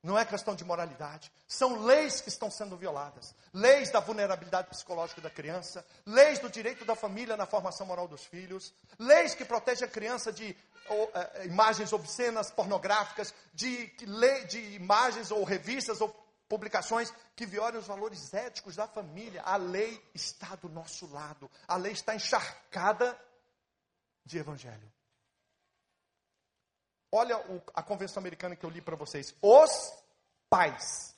[0.02, 1.30] Não é questão de moralidade.
[1.46, 3.36] São leis que estão sendo violadas.
[3.54, 8.24] Leis da vulnerabilidade psicológica da criança, leis do direito da família na formação moral dos
[8.24, 10.56] filhos, leis que protegem a criança de
[10.88, 16.10] ou, é, imagens obscenas, pornográficas, de, de, de imagens ou revistas ou
[16.50, 19.44] publicações que violem os valores éticos da família.
[19.44, 21.50] A lei está do nosso lado.
[21.68, 23.18] A lei está encharcada
[24.26, 24.92] de evangelho.
[27.12, 29.36] Olha o, a convenção americana que eu li para vocês.
[29.42, 29.94] Os
[30.50, 31.16] pais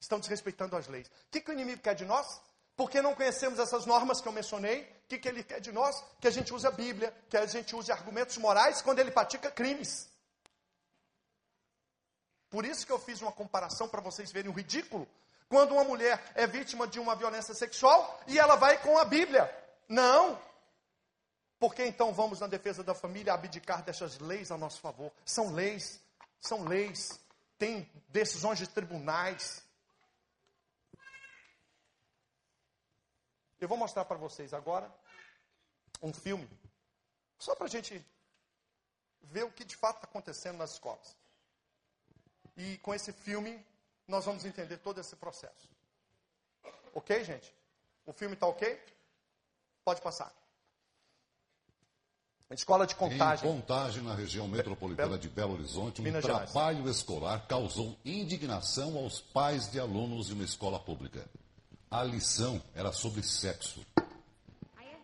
[0.00, 1.06] estão desrespeitando as leis.
[1.06, 2.40] O que, que o inimigo quer de nós?
[2.74, 6.02] Porque não conhecemos essas normas que eu mencionei, o que, que ele quer de nós?
[6.18, 9.50] Que a gente use a Bíblia, que a gente use argumentos morais quando ele pratica
[9.50, 10.08] crimes.
[12.50, 15.08] Por isso que eu fiz uma comparação para vocês verem o ridículo.
[15.48, 19.48] Quando uma mulher é vítima de uma violência sexual e ela vai com a Bíblia.
[19.88, 20.40] Não,
[21.60, 25.12] por que então vamos, na defesa da família, abdicar dessas leis a nosso favor?
[25.26, 26.00] São leis,
[26.40, 27.20] são leis,
[27.58, 29.62] tem decisões de tribunais.
[33.60, 34.90] Eu vou mostrar para vocês agora
[36.00, 36.48] um filme,
[37.38, 38.02] só para a gente
[39.20, 41.14] ver o que de fato está acontecendo nas escolas.
[42.60, 43.58] E com esse filme,
[44.06, 45.66] nós vamos entender todo esse processo.
[46.94, 47.54] Ok, gente?
[48.04, 48.78] O filme está ok?
[49.82, 50.30] Pode passar.
[52.50, 53.48] Escola de Contagem.
[53.48, 56.96] Em Contagem, na região metropolitana de Belo Horizonte, um Minas trabalho Gerais.
[56.96, 61.24] escolar causou indignação aos pais de alunos de uma escola pública.
[61.90, 63.80] A lição era sobre sexo.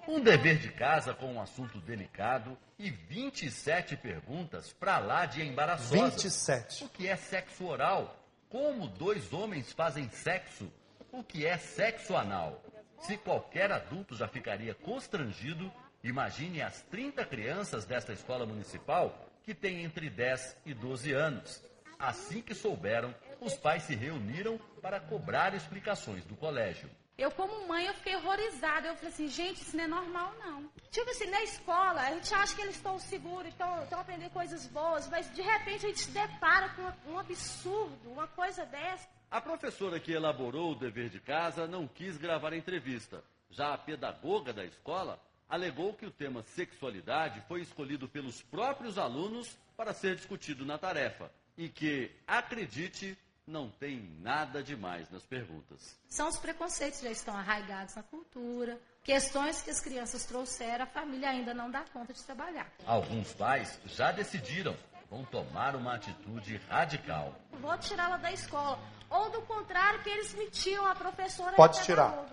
[0.09, 6.23] Um dever de casa com um assunto delicado e 27 perguntas para lá de embaraçosas.
[6.23, 6.85] 27.
[6.85, 8.23] O que é sexo oral?
[8.49, 10.71] Como dois homens fazem sexo?
[11.11, 12.63] O que é sexo anal?
[13.01, 15.71] Se qualquer adulto já ficaria constrangido
[16.07, 21.61] Imagine as 30 crianças desta escola municipal que têm entre 10 e 12 anos.
[21.99, 26.89] Assim que souberam, os pais se reuniram para cobrar explicações do colégio.
[27.19, 28.89] Eu, como mãe, eu fiquei horrorizada.
[28.89, 30.71] Eu falei assim, gente, isso não é normal, não.
[30.91, 34.67] Tipo assim, na escola, a gente acha que eles estão seguros, estão, estão aprendendo coisas
[34.67, 39.09] boas, mas de repente a gente se depara com um absurdo, uma coisa dessa.
[39.31, 43.25] A professora que elaborou o dever de casa não quis gravar a entrevista.
[43.51, 49.57] Já a pedagoga da escola alegou que o tema sexualidade foi escolhido pelos próprios alunos
[49.77, 53.17] para ser discutido na tarefa e que, acredite,
[53.47, 55.97] não tem nada demais nas perguntas.
[56.09, 60.87] São os preconceitos que já estão arraigados na cultura, questões que as crianças trouxeram, a
[60.87, 62.71] família ainda não dá conta de trabalhar.
[62.85, 64.77] Alguns pais já decidiram,
[65.09, 67.35] vão tomar uma atitude radical.
[67.53, 68.79] Vou tirá-la da escola.
[69.09, 71.55] Ou do contrário, que eles me tiram a professora.
[71.55, 72.27] Pode tirar.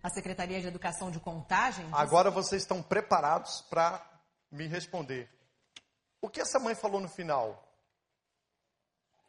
[0.00, 1.84] A Secretaria de Educação de Contagem.
[1.92, 4.00] Agora vocês estão preparados para
[4.52, 5.28] me responder.
[6.20, 7.63] O que essa mãe falou no final?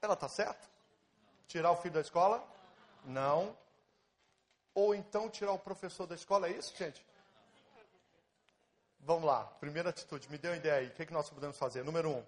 [0.05, 0.67] Ela está certa?
[1.47, 2.43] Tirar o filho da escola?
[3.03, 3.57] Não.
[4.73, 6.47] Ou então tirar o professor da escola?
[6.47, 7.03] É isso, gente?
[8.99, 9.45] Vamos lá.
[9.59, 10.29] Primeira atitude.
[10.29, 10.87] Me dê uma ideia aí.
[10.87, 11.83] O que, é que nós podemos fazer?
[11.83, 12.25] Número um.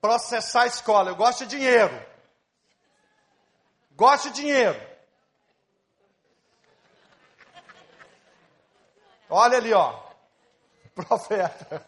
[0.00, 1.10] Processar a escola.
[1.10, 1.94] Eu gosto de dinheiro.
[3.92, 4.92] Gosto de dinheiro.
[9.30, 10.11] Olha ali, ó.
[10.94, 11.82] Profeta.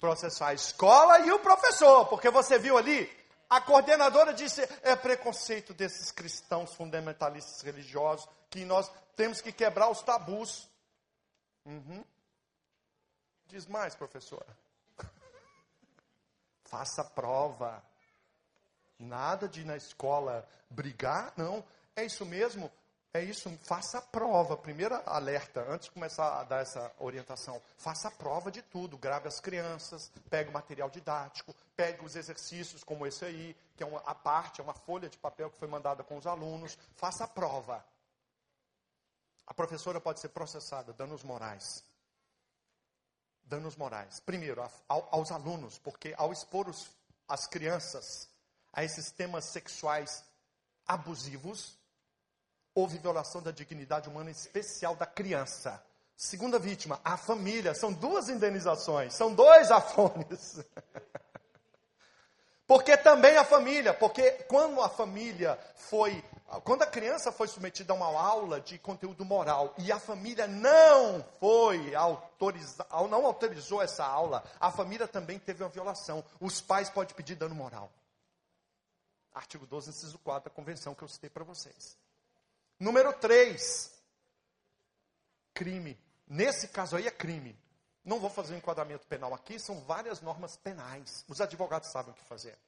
[0.00, 3.10] Processar a escola e o professor, porque você viu ali,
[3.48, 10.02] a coordenadora disse: é preconceito desses cristãos fundamentalistas religiosos que nós temos que quebrar os
[10.02, 10.68] tabus.
[11.64, 12.04] Uhum.
[13.46, 14.56] Diz mais, professora.
[16.64, 17.82] Faça prova.
[18.98, 21.64] Nada de ir na escola brigar, não.
[21.96, 22.70] É isso mesmo.
[23.16, 24.56] É isso, faça a prova.
[24.56, 28.98] Primeira alerta, antes de começar a dar essa orientação, faça a prova de tudo.
[28.98, 33.86] Grave as crianças, pegue o material didático, pegue os exercícios como esse aí, que é
[33.86, 36.76] uma, a parte, é uma folha de papel que foi mandada com os alunos.
[36.96, 37.84] Faça a prova.
[39.46, 41.84] A professora pode ser processada, danos morais.
[43.44, 44.18] Danos morais.
[44.18, 46.90] Primeiro, ao, aos alunos, porque ao expor os,
[47.28, 48.28] as crianças
[48.72, 50.24] a esses temas sexuais
[50.84, 51.78] abusivos,
[52.74, 55.82] houve violação da dignidade humana especial da criança.
[56.16, 57.74] Segunda vítima, a família.
[57.74, 60.64] São duas indenizações, são dois afones.
[62.66, 66.24] porque também a família, porque quando a família foi,
[66.62, 71.24] quando a criança foi submetida a uma aula de conteúdo moral e a família não
[71.40, 76.24] foi autorizada, não autorizou essa aula, a família também teve uma violação.
[76.40, 77.92] Os pais podem pedir dano moral.
[79.34, 81.98] Artigo 12, inciso 4 da convenção que eu citei para vocês.
[82.78, 83.92] Número 3,
[85.52, 85.98] crime.
[86.26, 87.58] Nesse caso aí é crime.
[88.04, 91.24] Não vou fazer um enquadramento penal aqui, são várias normas penais.
[91.26, 92.58] Os advogados sabem o que fazer.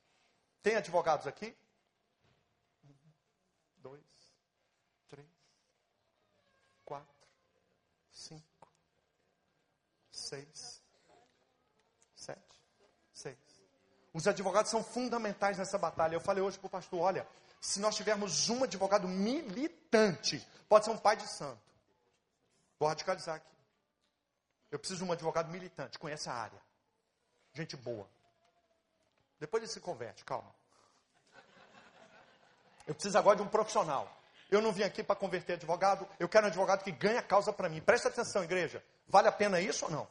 [0.62, 1.54] Tem advogados aqui?
[2.84, 2.94] Um,
[3.76, 4.02] dois,
[5.08, 5.28] três,
[6.84, 7.28] quatro,
[8.10, 8.72] cinco,
[10.10, 10.82] seis,
[12.14, 12.64] sete,
[13.12, 13.36] seis.
[14.14, 16.14] Os advogados são fundamentais nessa batalha.
[16.14, 17.28] Eu falei hoje para o pastor: olha,
[17.60, 19.06] se nós tivermos um advogado
[20.68, 21.60] pode ser um pai de santo.
[22.78, 23.56] Vou radicalizar aqui.
[24.70, 26.60] Eu preciso de um advogado militante, conhece a área.
[27.54, 28.06] Gente boa.
[29.38, 30.54] Depois ele se converte, calma.
[32.86, 34.10] Eu preciso agora de um profissional.
[34.50, 37.52] Eu não vim aqui para converter advogado, eu quero um advogado que ganhe a causa
[37.52, 37.80] para mim.
[37.80, 38.82] Presta atenção, igreja.
[39.08, 40.08] Vale a pena isso ou não?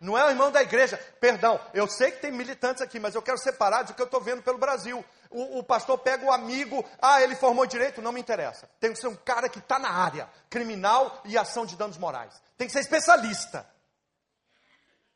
[0.00, 0.96] Não é o irmão da igreja.
[1.20, 4.20] Perdão, eu sei que tem militantes aqui, mas eu quero separar do que eu estou
[4.20, 5.04] vendo pelo Brasil.
[5.28, 8.68] O, o, pastor pega o amigo, ah, ele formou direito, não me interessa.
[8.80, 12.40] Tem que ser um cara que está na área, criminal e ação de danos morais.
[12.56, 13.68] Tem que ser especialista.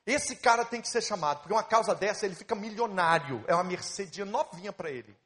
[0.07, 3.43] Esse cara tem que ser chamado, porque uma causa dessa ele fica milionário.
[3.49, 5.17] É uma Mercedes novinha para ele.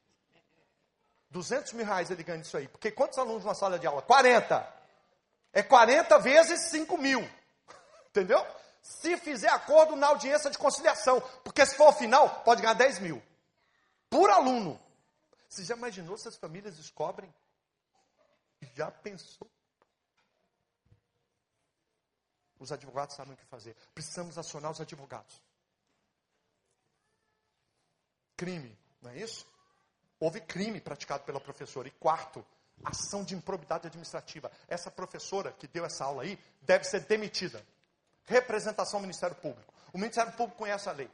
[1.31, 2.67] 200 mil reais ele ganha isso aí.
[2.69, 4.01] Porque quantos alunos numa sala de aula?
[4.01, 4.73] 40.
[5.51, 7.29] É 40 vezes 5 mil.
[8.09, 8.43] Entendeu?
[8.81, 11.21] Se fizer acordo na audiência de conciliação.
[11.43, 13.21] Porque se for ao final, pode ganhar 10 mil.
[14.09, 14.79] Por aluno.
[15.47, 17.33] Você já imaginou se as famílias descobrem?
[18.75, 19.49] Já pensou?
[22.59, 23.75] Os advogados sabem o que fazer.
[23.93, 25.41] Precisamos acionar os advogados.
[28.35, 29.45] Crime, não é isso?
[30.19, 31.87] Houve crime praticado pela professora.
[31.87, 32.45] E quarto,
[32.83, 34.51] ação de improbidade administrativa.
[34.67, 37.65] Essa professora que deu essa aula aí deve ser demitida
[38.29, 39.73] representação ao Ministério Público.
[39.91, 41.09] O Ministério Público conhece a lei.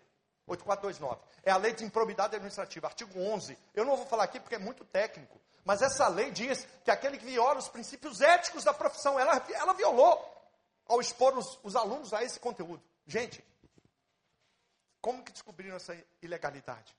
[0.48, 1.22] 8429.
[1.44, 3.58] É a lei de improbidade administrativa, artigo 11.
[3.74, 7.18] Eu não vou falar aqui porque é muito técnico, mas essa lei diz que aquele
[7.18, 10.32] que viola os princípios éticos da profissão, ela, ela violou
[10.86, 12.84] ao expor os, os alunos a esse conteúdo.
[13.08, 13.44] Gente,
[15.02, 16.96] como que descobriram essa ilegalidade?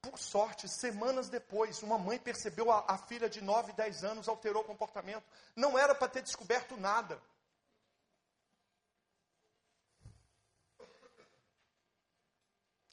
[0.00, 4.62] Por sorte, semanas depois, uma mãe percebeu a, a filha de 9, 10 anos alterou
[4.62, 5.22] o comportamento.
[5.54, 7.22] Não era para ter descoberto nada.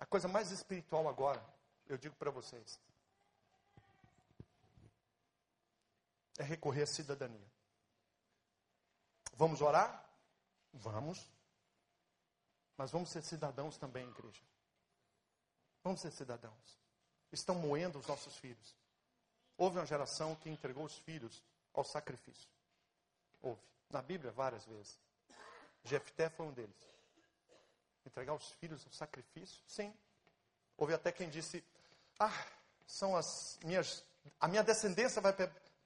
[0.10, 1.44] Coisa mais espiritual agora,
[1.88, 2.80] eu digo para vocês,
[6.38, 7.48] é recorrer à cidadania.
[9.34, 10.10] Vamos orar?
[10.74, 11.30] Vamos.
[12.76, 14.42] Mas vamos ser cidadãos também, igreja.
[15.84, 16.80] Vamos ser cidadãos.
[17.32, 18.76] Estão moendo os nossos filhos.
[19.58, 21.44] Houve uma geração que entregou os filhos
[21.74, 22.50] ao sacrifício.
[23.42, 23.62] Houve.
[23.90, 25.00] Na Bíblia, várias vezes.
[25.84, 26.99] Jefté foi um deles.
[28.10, 29.62] Entregar os filhos ao sacrifício?
[29.68, 29.94] Sim.
[30.76, 31.64] Houve até quem disse:
[32.20, 32.46] Ah,
[32.88, 34.04] são as minhas.
[34.40, 35.34] A minha descendência vai,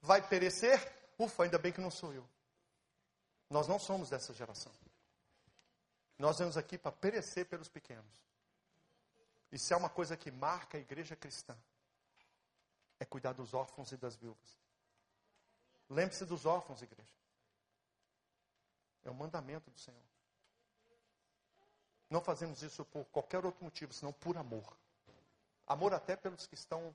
[0.00, 0.80] vai perecer?
[1.18, 2.26] Ufa, ainda bem que não sou eu.
[3.50, 4.72] Nós não somos dessa geração.
[6.18, 8.24] Nós vamos aqui para perecer pelos pequenos.
[9.52, 11.54] E se há uma coisa que marca a igreja cristã,
[12.98, 14.58] é cuidar dos órfãos e das viúvas.
[15.90, 17.14] Lembre-se dos órfãos, igreja.
[19.04, 20.13] É o mandamento do Senhor.
[22.10, 24.76] Não fazemos isso por qualquer outro motivo, senão por amor.
[25.66, 26.94] Amor até pelos que estão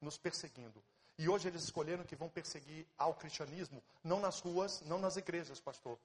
[0.00, 0.82] nos perseguindo.
[1.18, 5.60] E hoje eles escolheram que vão perseguir ao cristianismo, não nas ruas, não nas igrejas,
[5.60, 5.98] pastor.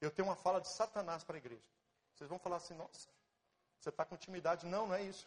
[0.00, 1.64] Eu tenho uma fala de Satanás para a igreja.
[2.14, 3.08] Vocês vão falar assim, nossa,
[3.78, 4.66] você está com intimidade.
[4.66, 5.26] Não, não é isso.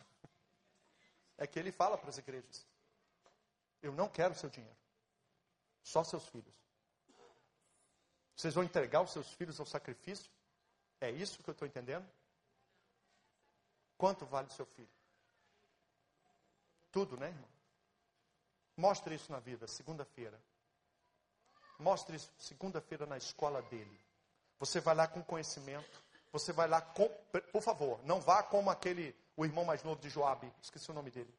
[1.38, 2.68] É que ele fala para as igrejas:
[3.82, 4.76] Eu não quero seu dinheiro,
[5.82, 6.54] só seus filhos.
[8.36, 10.32] Vocês vão entregar os seus filhos ao sacrifício?
[11.00, 12.10] É isso que eu estou entendendo?
[14.00, 14.88] Quanto vale seu filho?
[16.90, 17.50] Tudo, né, irmão?
[18.78, 20.40] Mostre isso na vida, segunda-feira.
[21.78, 24.00] Mostre isso segunda-feira na escola dele.
[24.58, 26.02] Você vai lá com conhecimento.
[26.32, 27.10] Você vai lá com.
[27.52, 29.14] Por favor, não vá como aquele.
[29.36, 30.50] O irmão mais novo de Joabe.
[30.62, 31.34] Esqueci o nome dele.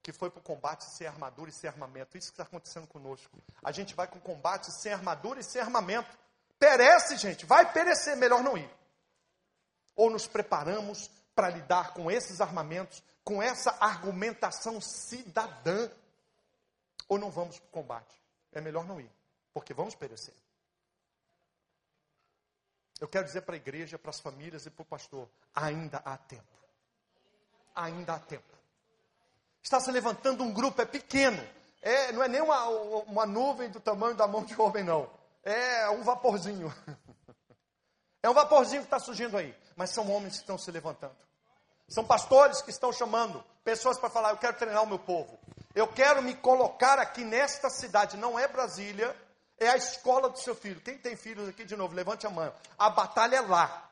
[0.00, 2.16] Que foi para o combate sem armadura e sem armamento.
[2.16, 3.42] Isso que está acontecendo conosco.
[3.64, 6.16] A gente vai com combate sem armadura e sem armamento.
[6.56, 7.44] Perece, gente.
[7.44, 8.16] Vai perecer.
[8.16, 8.70] Melhor não ir.
[9.96, 15.90] Ou nos preparamos para lidar com esses armamentos, com essa argumentação cidadã
[17.08, 18.22] ou não vamos para o combate.
[18.52, 19.10] É melhor não ir,
[19.52, 20.34] porque vamos perecer.
[23.00, 26.16] Eu quero dizer para a igreja, para as famílias e para o pastor: ainda há
[26.16, 26.56] tempo.
[27.74, 28.52] Ainda há tempo.
[29.62, 31.42] Está se levantando um grupo, é pequeno.
[31.80, 35.10] É, não é nem uma, uma nuvem do tamanho da mão de homem, não.
[35.42, 36.72] É um vaporzinho.
[38.24, 39.52] É um vaporzinho que está surgindo aí.
[39.76, 41.16] Mas são homens que estão se levantando.
[41.88, 45.38] São pastores que estão chamando pessoas para falar: Eu quero treinar o meu povo.
[45.74, 49.16] Eu quero me colocar aqui nesta cidade, não é Brasília,
[49.58, 50.80] é a escola do seu filho.
[50.80, 52.52] Quem tem filhos aqui de novo, levante a mão.
[52.78, 53.90] A batalha é lá.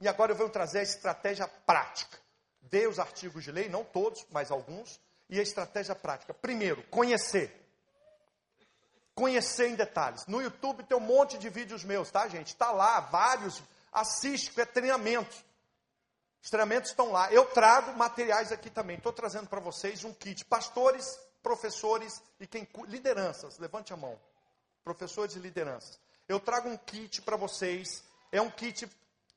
[0.00, 2.18] E agora eu venho trazer a estratégia prática.
[2.60, 6.34] Dei os artigos de lei, não todos, mas alguns, e a estratégia prática.
[6.34, 7.65] Primeiro, conhecer.
[9.16, 10.26] Conhecer em detalhes.
[10.26, 12.48] No YouTube tem um monte de vídeos meus, tá, gente?
[12.48, 13.62] Está lá, vários.
[13.90, 15.34] Assiste, é treinamento.
[16.42, 17.32] Os treinamentos estão lá.
[17.32, 18.98] Eu trago materiais aqui também.
[18.98, 20.44] Estou trazendo para vocês um kit.
[20.44, 23.58] Pastores, professores e quem lideranças.
[23.58, 24.20] Levante a mão.
[24.84, 25.98] Professores e lideranças.
[26.28, 28.04] Eu trago um kit para vocês.
[28.30, 28.86] É um kit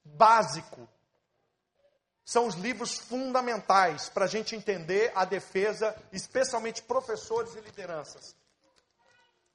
[0.03, 0.89] básico.
[2.25, 8.35] São os livros fundamentais para a gente entender a defesa, especialmente professores e lideranças.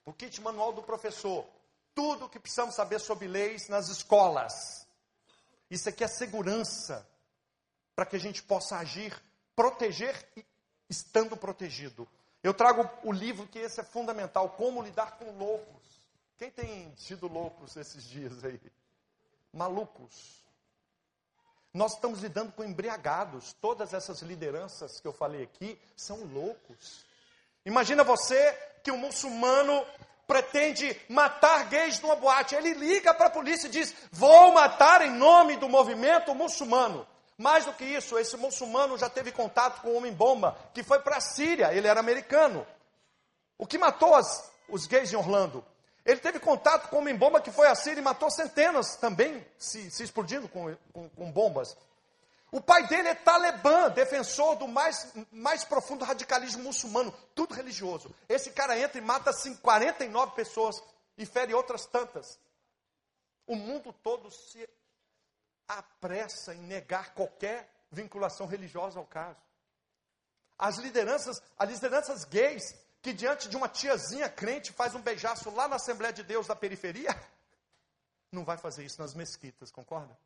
[0.05, 1.47] O kit manual do professor.
[1.95, 4.87] Tudo o que precisamos saber sobre leis nas escolas.
[5.71, 7.09] Isso aqui é segurança
[7.95, 9.15] para que a gente possa agir,
[9.55, 10.15] proteger
[10.89, 12.07] estando protegido.
[12.43, 15.83] Eu trago o livro que esse é fundamental, como lidar com loucos.
[16.37, 18.61] Quem tem sido loucos esses dias aí?
[19.53, 20.45] Malucos.
[21.73, 23.53] Nós estamos lidando com embriagados.
[23.55, 27.05] Todas essas lideranças que eu falei aqui são loucos.
[27.65, 28.53] Imagina você
[28.83, 29.85] que um muçulmano
[30.27, 32.55] pretende matar gays numa boate.
[32.55, 37.07] Ele liga para a polícia e diz: Vou matar em nome do movimento muçulmano.
[37.37, 41.17] Mais do que isso, esse muçulmano já teve contato com um homem-bomba que foi para
[41.17, 42.65] a Síria, ele era americano.
[43.59, 45.65] O que matou as, os gays em Orlando?
[46.05, 49.91] Ele teve contato com um homem-bomba que foi à Síria e matou centenas também, se,
[49.91, 51.77] se explodindo com, com, com bombas.
[52.55, 58.15] O pai dele é talibã, defensor do mais, mais profundo radicalismo muçulmano, tudo religioso.
[58.29, 60.81] Esse cara entra e mata assim, 49 pessoas
[61.19, 62.39] e fere outras tantas.
[63.45, 64.69] O mundo todo se
[65.67, 69.43] apressa em negar qualquer vinculação religiosa ao caso.
[70.57, 75.67] As lideranças, as lideranças gays, que diante de uma tiazinha crente faz um beijaço lá
[75.67, 77.11] na Assembleia de Deus da periferia,
[78.31, 80.17] não vai fazer isso nas mesquitas, concorda?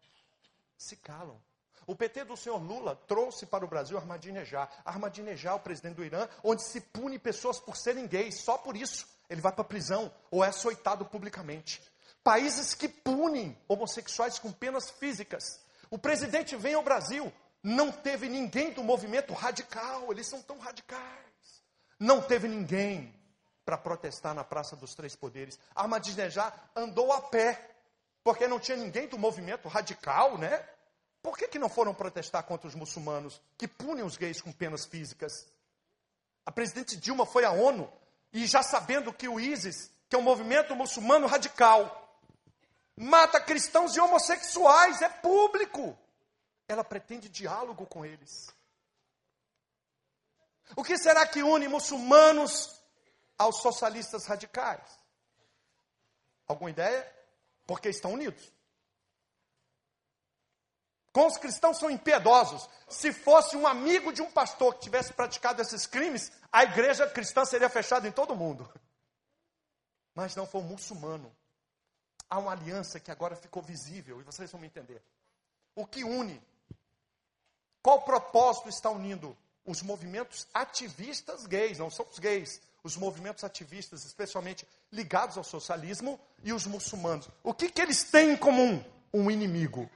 [0.77, 1.41] Se calam.
[1.89, 4.71] O PT do senhor Lula trouxe para o Brasil Ahmadinejad.
[4.85, 8.37] Ahmadinejad, o presidente do Irã, onde se pune pessoas por serem gays.
[8.43, 11.83] Só por isso ele vai para a prisão ou é açoitado publicamente
[12.29, 15.61] países que punem homossexuais com penas físicas.
[15.91, 17.33] O presidente vem ao Brasil,
[17.63, 21.01] não teve ninguém do movimento radical, eles são tão radicais.
[21.99, 23.15] Não teve ninguém
[23.65, 25.59] para protestar na Praça dos Três Poderes.
[25.75, 27.59] Ahmadinejad andou a pé,
[28.23, 30.63] porque não tinha ninguém do movimento radical, né?
[31.29, 34.87] Por que, que não foram protestar contra os muçulmanos que punem os gays com penas
[34.87, 35.47] físicas?
[36.47, 37.93] A presidente Dilma foi à ONU
[38.33, 42.19] e já sabendo que o ISIS, que é um movimento muçulmano radical,
[42.97, 45.95] mata cristãos e homossexuais, é público.
[46.67, 48.49] Ela pretende diálogo com eles.
[50.75, 52.83] O que será que une muçulmanos
[53.37, 54.99] aos socialistas radicais?
[56.47, 57.07] Alguma ideia?
[57.67, 58.51] Porque estão unidos.
[61.13, 62.69] Com os cristãos são impiedosos.
[62.89, 67.45] Se fosse um amigo de um pastor que tivesse praticado esses crimes, a igreja cristã
[67.45, 68.71] seria fechada em todo mundo.
[70.15, 71.35] Mas não foi um muçulmano.
[72.29, 75.03] Há uma aliança que agora ficou visível e vocês vão me entender.
[75.75, 76.43] O que une?
[77.83, 81.79] Qual propósito está unindo os movimentos ativistas gays?
[81.79, 87.29] Não são os gays, os movimentos ativistas, especialmente ligados ao socialismo, e os muçulmanos.
[87.43, 88.85] O que, que eles têm em comum?
[89.13, 89.91] Um inimigo.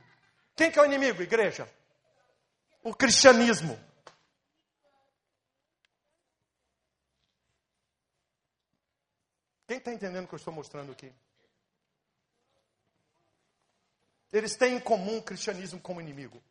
[0.54, 1.68] Quem que é o inimigo, igreja?
[2.82, 3.78] O cristianismo.
[9.66, 11.10] Quem está entendendo o que eu estou mostrando aqui?
[14.30, 16.42] Eles têm em comum o cristianismo como inimigo.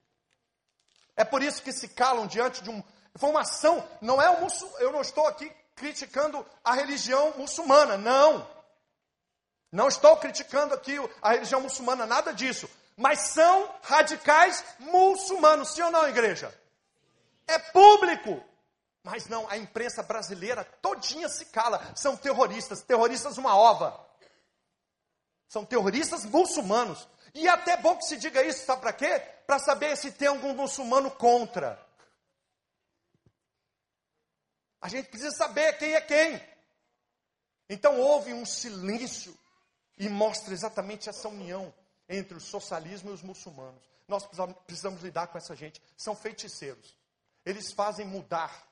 [1.16, 2.82] É por isso que se calam diante de um,
[3.16, 7.98] foi uma ação, não é o muçul, eu não estou aqui criticando a religião muçulmana,
[7.98, 8.48] não.
[9.72, 12.70] Não estou criticando aqui a religião muçulmana, nada disso.
[12.96, 16.54] Mas são radicais muçulmanos, sim ou não, igreja?
[17.48, 18.44] É público.
[19.04, 21.94] Mas não, a imprensa brasileira todinha se cala.
[21.96, 24.08] São terroristas, terroristas uma ova.
[25.48, 27.08] São terroristas muçulmanos.
[27.34, 29.20] E é até bom que se diga isso, sabe para quê?
[29.48, 31.84] Para saber se tem algum muçulmano contra.
[34.82, 36.42] A gente precisa saber quem é quem.
[37.70, 39.38] Então houve um silêncio
[39.98, 41.74] e mostra exatamente essa união
[42.12, 43.90] entre o socialismo e os muçulmanos.
[44.08, 44.28] Nós
[44.66, 45.82] precisamos, lidar com essa gente.
[45.96, 46.98] São feiticeiros.
[47.46, 48.68] Eles fazem mudar.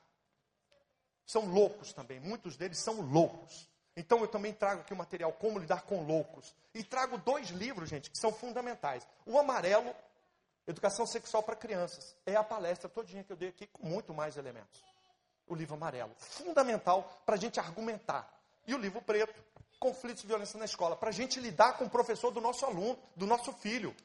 [1.24, 2.20] São loucos também.
[2.20, 3.66] Muitos deles são loucos.
[3.96, 6.54] Então eu também trago aqui o material Como Lidar com Loucos.
[6.74, 9.06] E trago dois livros, gente, que são fundamentais.
[9.24, 9.94] O amarelo,
[10.66, 12.14] Educação Sexual para Crianças.
[12.26, 14.84] É a palestra todinha que eu dei aqui com muito mais elementos.
[15.46, 16.14] O livro amarelo.
[16.18, 18.30] Fundamental para a gente argumentar.
[18.66, 19.42] E o livro preto,
[19.80, 20.94] Conflitos de Violência na Escola.
[20.94, 23.96] Para a gente lidar com o professor do nosso aluno, do nosso filho.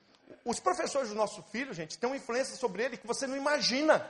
[0.46, 4.10] Os professores do nosso filho, gente, têm uma influência sobre ele que você não imagina.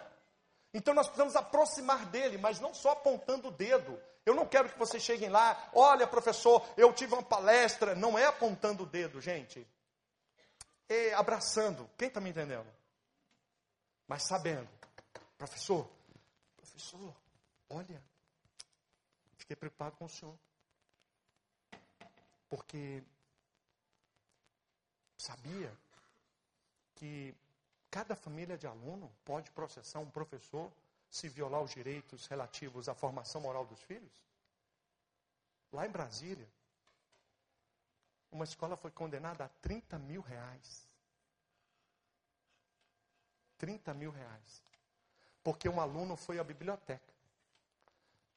[0.72, 4.00] Então nós precisamos aproximar dele, mas não só apontando o dedo.
[4.24, 7.96] Eu não quero que vocês cheguem lá, olha, professor, eu tive uma palestra.
[7.96, 9.68] Não é apontando o dedo, gente.
[10.88, 11.90] É abraçando.
[11.98, 12.68] Quem está me entendendo?
[14.08, 14.70] Mas sabendo.
[15.36, 15.90] Professor,
[16.56, 17.16] professor,
[17.70, 18.02] olha,
[19.38, 20.38] fiquei preocupado com o senhor.
[22.56, 23.04] Porque
[25.18, 25.78] sabia
[26.96, 27.36] que
[27.92, 30.72] cada família de aluno pode processar um professor
[31.10, 34.24] se violar os direitos relativos à formação moral dos filhos?
[35.70, 36.48] Lá em Brasília,
[38.32, 40.88] uma escola foi condenada a 30 mil reais.
[43.58, 44.64] 30 mil reais.
[45.44, 47.14] Porque um aluno foi à biblioteca,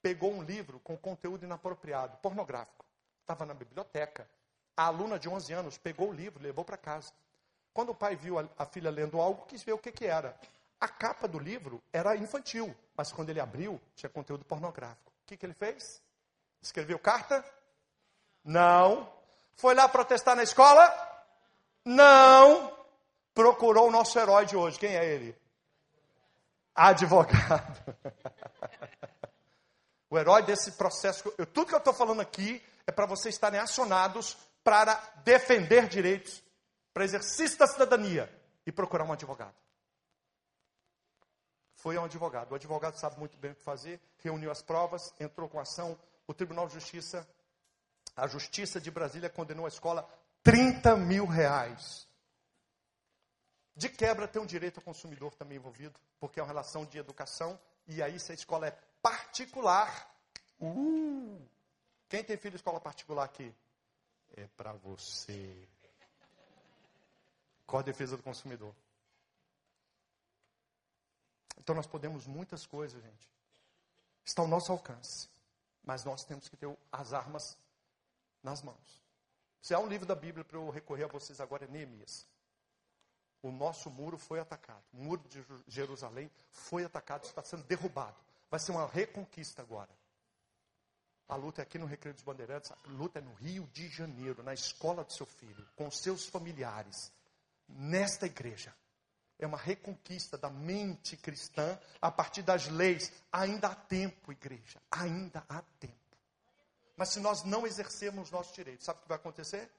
[0.02, 2.87] pegou um livro com conteúdo inapropriado, pornográfico.
[3.28, 4.26] Estava na biblioteca.
[4.74, 7.12] A aluna de 11 anos pegou o livro, levou para casa.
[7.74, 10.34] Quando o pai viu a, a filha lendo algo, quis ver o que, que era.
[10.80, 15.12] A capa do livro era infantil, mas quando ele abriu, tinha conteúdo pornográfico.
[15.24, 16.02] O que, que ele fez?
[16.62, 17.44] Escreveu carta?
[18.42, 19.12] Não.
[19.56, 20.90] Foi lá protestar na escola?
[21.84, 22.72] Não.
[23.34, 24.78] Procurou o nosso herói de hoje.
[24.78, 25.36] Quem é ele?
[26.74, 27.94] Advogado.
[30.08, 31.30] o herói desse processo.
[31.36, 36.42] Eu, tudo que eu estou falando aqui é para vocês estarem acionados para defender direitos,
[36.92, 38.28] para exercício da cidadania
[38.66, 39.54] e procurar um advogado
[41.78, 42.52] foi um advogado.
[42.52, 45.98] O advogado sabe muito bem o que fazer, reuniu as provas, entrou com ação.
[46.26, 47.26] O Tribunal de Justiça,
[48.16, 50.08] a Justiça de Brasília condenou a escola
[50.42, 52.06] 30 mil reais.
[53.76, 57.58] De quebra, tem um direito ao consumidor também envolvido, porque é uma relação de educação.
[57.86, 60.12] E aí, se a escola é particular,
[60.60, 61.48] uh,
[62.08, 63.54] quem tem filho de escola particular aqui?
[64.36, 65.68] É para você.
[67.66, 68.74] Qual a defesa do consumidor?
[71.58, 73.28] Então nós podemos muitas coisas, gente.
[74.24, 75.28] Está ao nosso alcance.
[75.84, 77.56] Mas nós temos que ter as armas
[78.42, 79.02] nas mãos.
[79.60, 82.26] Se há um livro da Bíblia para eu recorrer a vocês agora, é Neemias.
[83.42, 84.82] O nosso muro foi atacado.
[84.92, 88.16] O muro de Jerusalém foi atacado, está sendo derrubado.
[88.50, 89.90] Vai ser uma reconquista agora.
[91.28, 94.42] A luta é aqui no Recreio dos Bandeirantes, a luta é no Rio de Janeiro,
[94.42, 97.12] na escola do seu filho, com seus familiares,
[97.68, 98.74] nesta igreja.
[99.38, 103.12] É uma reconquista da mente cristã a partir das leis.
[103.30, 105.94] Ainda há tempo, igreja, ainda há tempo.
[106.96, 109.70] Mas se nós não exercermos nossos direitos, sabe o que vai acontecer?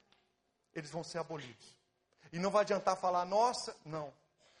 [0.72, 1.76] Eles vão ser abolidos.
[2.32, 4.14] E não vai adiantar falar, nossa, não.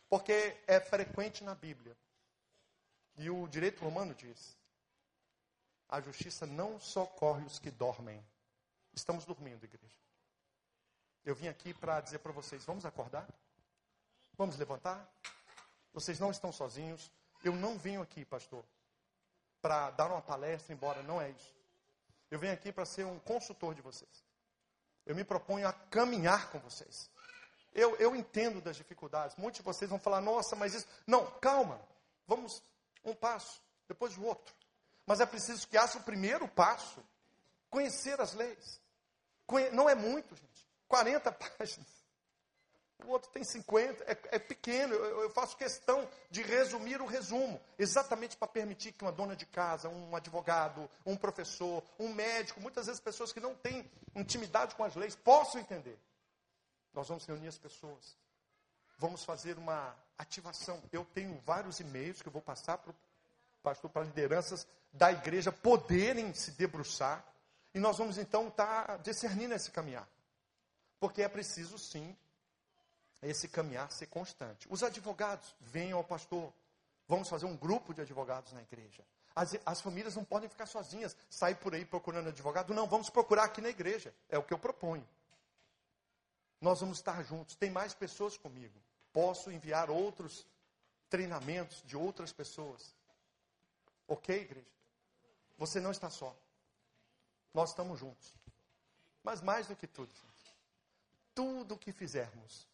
[0.08, 1.96] Porque é frequente na Bíblia.
[3.16, 4.58] E o direito romano diz:
[5.90, 8.24] a justiça não socorre os que dormem.
[8.94, 9.96] Estamos dormindo, igreja.
[11.24, 13.28] Eu vim aqui para dizer para vocês: vamos acordar?
[14.38, 15.06] Vamos levantar?
[15.92, 17.10] Vocês não estão sozinhos.
[17.42, 18.64] Eu não venho aqui, pastor,
[19.60, 21.54] para dar uma palestra, embora não é isso.
[22.30, 24.24] Eu venho aqui para ser um consultor de vocês.
[25.04, 27.10] Eu me proponho a caminhar com vocês.
[27.72, 29.36] Eu, eu entendo das dificuldades.
[29.36, 30.86] Muitos de vocês vão falar, nossa, mas isso.
[31.06, 31.80] Não, calma.
[32.26, 32.62] Vamos
[33.04, 34.54] um passo, depois o outro.
[35.06, 37.02] Mas é preciso que haja o primeiro passo.
[37.68, 38.80] Conhecer as leis.
[39.72, 40.68] Não é muito, gente.
[40.88, 42.00] 40 páginas
[43.06, 44.94] o outro tem 50, é, é pequeno.
[44.94, 49.46] Eu, eu, faço questão de resumir o resumo, exatamente para permitir que uma dona de
[49.46, 54.84] casa, um advogado, um professor, um médico, muitas vezes pessoas que não têm intimidade com
[54.84, 55.98] as leis, possam entender.
[56.92, 58.16] Nós vamos reunir as pessoas,
[58.98, 60.82] vamos fazer uma ativação.
[60.92, 62.94] Eu tenho vários e-mails que eu vou passar para o
[63.62, 67.24] pastor, para lideranças da igreja poderem se debruçar,
[67.72, 70.08] e nós vamos então estar tá discernindo esse caminhar.
[70.98, 72.16] Porque é preciso sim
[73.22, 74.66] esse caminhar ser constante.
[74.70, 76.52] Os advogados, venham ao pastor.
[77.06, 79.04] Vamos fazer um grupo de advogados na igreja.
[79.34, 82.74] As, as famílias não podem ficar sozinhas, sair por aí procurando advogado.
[82.74, 84.14] Não, vamos procurar aqui na igreja.
[84.28, 85.06] É o que eu proponho.
[86.60, 87.56] Nós vamos estar juntos.
[87.56, 88.74] Tem mais pessoas comigo.
[89.12, 90.46] Posso enviar outros
[91.08, 92.94] treinamentos de outras pessoas.
[94.10, 94.66] Ok, igreja?
[95.56, 96.36] Você não está só.
[97.54, 98.34] Nós estamos juntos.
[99.22, 100.12] Mas mais do que tudo,
[101.32, 102.66] tudo que fizermos,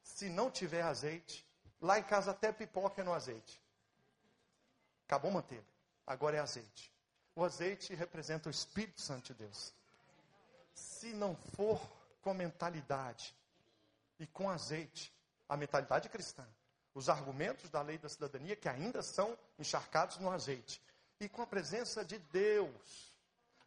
[0.00, 1.44] se não tiver azeite,
[1.80, 3.60] lá em casa até pipoca é no azeite.
[5.06, 5.66] Acabou manteiga,
[6.06, 6.92] agora é azeite.
[7.34, 9.72] O azeite representa o Espírito Santo de Deus.
[10.72, 11.80] Se não for
[12.22, 13.34] com a mentalidade
[14.20, 15.12] e com azeite,
[15.48, 16.46] a mentalidade cristã,
[16.94, 20.82] os argumentos da lei da cidadania que ainda são encharcados no azeite,
[21.20, 23.12] e com a presença de Deus,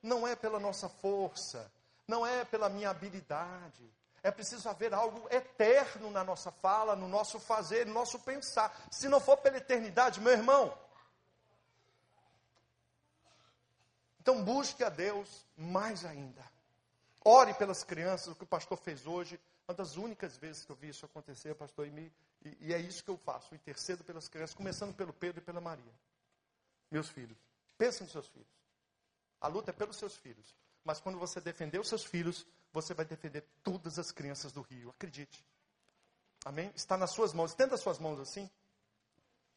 [0.02, 1.72] não é pela nossa força,
[2.08, 3.92] não é pela minha habilidade,
[4.24, 8.88] é preciso haver algo eterno na nossa fala, no nosso fazer, no nosso pensar.
[8.92, 10.78] Se não for pela eternidade, meu irmão.
[14.20, 16.44] Então busque a Deus mais ainda.
[17.26, 19.40] Ore pelas crianças, o que o pastor fez hoje.
[19.68, 22.12] Uma das únicas vezes que eu vi isso acontecer, pastor, e, me,
[22.44, 23.56] e, e é isso que eu faço.
[23.56, 25.94] Intercedo pelas crianças, começando pelo Pedro e pela Maria.
[26.90, 27.38] Meus filhos.
[27.78, 28.48] Pensa nos seus filhos.
[29.40, 30.56] A luta é pelos seus filhos.
[30.84, 34.90] Mas quando você defender os seus filhos, você vai defender todas as crianças do Rio.
[34.90, 35.46] Acredite.
[36.44, 36.72] Amém?
[36.76, 37.52] Está nas suas mãos.
[37.52, 38.50] Estenda as suas mãos assim.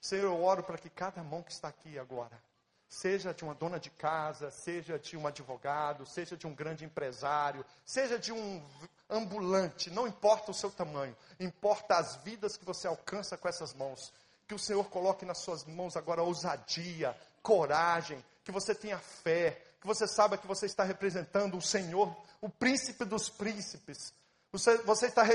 [0.01, 2.39] Senhor, eu oro para que cada mão que está aqui agora,
[2.86, 7.64] seja de uma dona de casa, seja de um advogado, seja de um grande empresário,
[7.86, 8.62] seja de um
[9.09, 14.12] ambulante, não importa o seu tamanho, importa as vidas que você alcança com essas mãos.
[14.47, 19.86] Que o Senhor coloque nas suas mãos agora ousadia, coragem, que você tenha fé, que
[19.86, 24.12] você saiba que você está representando o Senhor, o príncipe dos príncipes.
[24.52, 25.35] Você, você está re,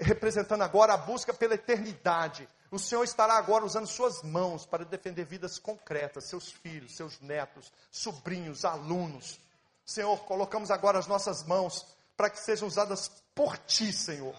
[0.00, 2.48] representando agora a busca pela eternidade.
[2.70, 7.72] O Senhor estará agora usando suas mãos para defender vidas concretas, seus filhos, seus netos,
[7.90, 9.40] sobrinhos, alunos.
[9.86, 11.86] Senhor, colocamos agora as nossas mãos
[12.18, 14.34] para que sejam usadas por ti, Senhor.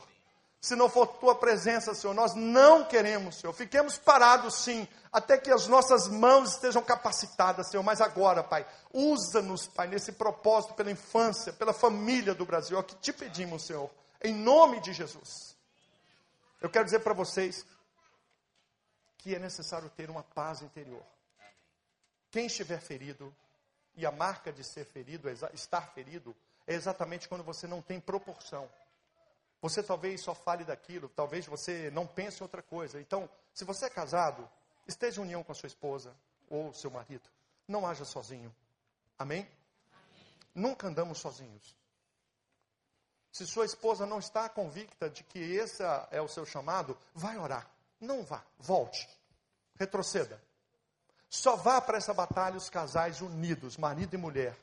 [0.60, 3.54] Se não for tua presença, Senhor, nós não queremos, Senhor.
[3.54, 7.82] Fiquemos parados, sim, até que as nossas mãos estejam capacitadas, Senhor.
[7.82, 12.76] Mas agora, Pai, usa-nos, Pai, nesse propósito pela infância, pela família do Brasil.
[12.76, 13.90] É o que te pedimos, Senhor,
[14.22, 15.56] em nome de Jesus.
[16.60, 17.66] Eu quero dizer para vocês
[19.20, 21.04] que é necessário ter uma paz interior.
[22.30, 23.34] Quem estiver ferido,
[23.96, 26.36] e a marca de ser ferido, estar ferido,
[26.70, 28.70] é exatamente quando você não tem proporção
[29.62, 33.00] você talvez só fale daquilo, talvez você não pense em outra coisa.
[33.00, 34.50] Então, se você é casado,
[34.88, 36.16] esteja em união com a sua esposa
[36.50, 37.30] ou seu marido.
[37.68, 38.54] Não haja sozinho.
[39.18, 39.40] Amém?
[39.40, 39.52] Amém?
[40.56, 41.76] Nunca andamos sozinhos.
[43.32, 47.70] Se sua esposa não está convicta de que esse é o seu chamado, vai orar.
[48.00, 49.08] Não vá, volte.
[49.76, 50.42] Retroceda.
[51.30, 54.58] Só vá para essa batalha os casais unidos, marido e mulher.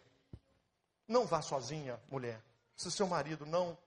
[1.06, 2.40] Não vá sozinha, mulher.
[2.76, 3.78] Se seu marido não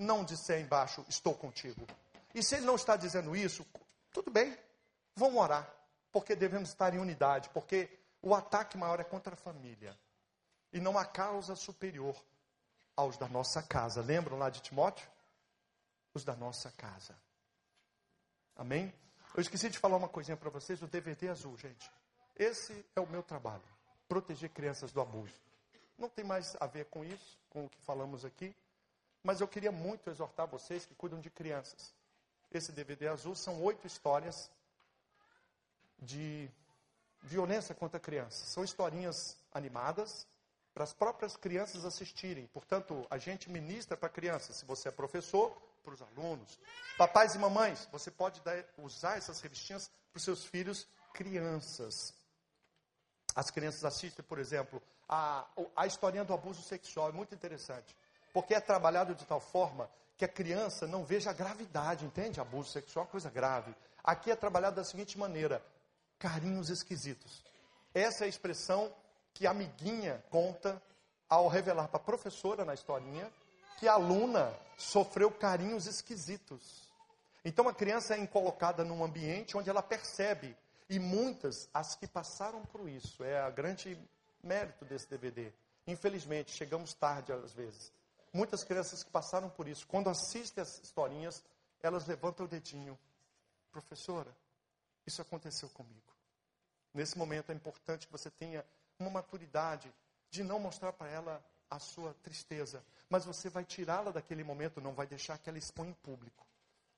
[0.00, 1.86] não disser embaixo, estou contigo.
[2.34, 3.66] E se ele não está dizendo isso,
[4.10, 4.56] tudo bem,
[5.14, 5.70] vamos orar,
[6.10, 9.96] porque devemos estar em unidade, porque o ataque maior é contra a família.
[10.72, 12.16] E não há causa superior
[12.96, 14.00] aos da nossa casa.
[14.00, 15.08] Lembram lá de Timóteo?
[16.14, 17.14] Os da nossa casa.
[18.56, 18.92] Amém?
[19.34, 21.90] Eu esqueci de falar uma coisinha para vocês, o DVD azul, gente.
[22.36, 23.62] Esse é o meu trabalho,
[24.08, 25.34] proteger crianças do abuso.
[26.00, 28.56] Não tem mais a ver com isso, com o que falamos aqui,
[29.22, 31.94] mas eu queria muito exortar vocês que cuidam de crianças.
[32.50, 34.50] Esse DVD azul são oito histórias
[35.98, 36.50] de
[37.22, 38.48] violência contra crianças.
[38.48, 40.26] São historinhas animadas
[40.72, 42.46] para as próprias crianças assistirem.
[42.46, 44.56] Portanto, a gente ministra para crianças.
[44.56, 46.58] Se você é professor, para os alunos.
[46.96, 52.14] Papais e mamães, você pode dar, usar essas revistinhas para os seus filhos crianças.
[53.34, 57.08] As crianças assistem, por exemplo, a, a historinha do abuso sexual.
[57.08, 57.96] É muito interessante.
[58.32, 62.40] Porque é trabalhado de tal forma que a criança não veja a gravidade, entende?
[62.40, 63.74] Abuso sexual é coisa grave.
[64.04, 65.60] Aqui é trabalhado da seguinte maneira:
[66.16, 67.44] carinhos esquisitos.
[67.92, 68.92] Essa é a expressão
[69.34, 70.80] que a amiguinha conta
[71.28, 73.30] ao revelar para a professora na historinha
[73.78, 76.88] que a aluna sofreu carinhos esquisitos.
[77.44, 80.56] Então a criança é colocada num ambiente onde ela percebe,
[80.88, 83.96] e muitas, as que passaram por isso, é a grande
[84.42, 85.52] mérito desse DVD.
[85.86, 87.92] Infelizmente, chegamos tarde às vezes.
[88.32, 91.42] Muitas crianças que passaram por isso, quando assistem as historinhas,
[91.82, 92.98] elas levantam o dedinho.
[93.72, 94.34] Professora,
[95.06, 96.14] isso aconteceu comigo.
[96.92, 98.64] Nesse momento é importante que você tenha
[98.98, 99.92] uma maturidade
[100.30, 104.92] de não mostrar para ela a sua tristeza, mas você vai tirá-la daquele momento, não
[104.92, 106.46] vai deixar que ela exponha em público.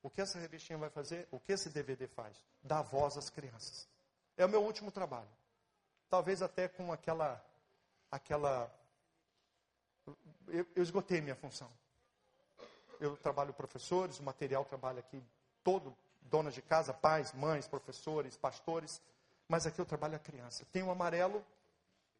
[0.02, 1.28] O que essa revistinha vai fazer?
[1.30, 2.36] O que esse DVD faz?
[2.62, 3.86] Dá voz às crianças.
[4.36, 5.28] É o meu último trabalho.
[6.12, 7.42] Talvez até com aquela.
[8.10, 8.70] aquela
[10.48, 11.72] eu, eu esgotei minha função.
[13.00, 15.24] Eu trabalho professores, o material trabalha aqui
[15.64, 19.00] todo, donas de casa, pais, mães, professores, pastores,
[19.48, 20.66] mas aqui eu trabalho a criança.
[20.70, 21.42] Tem um amarelo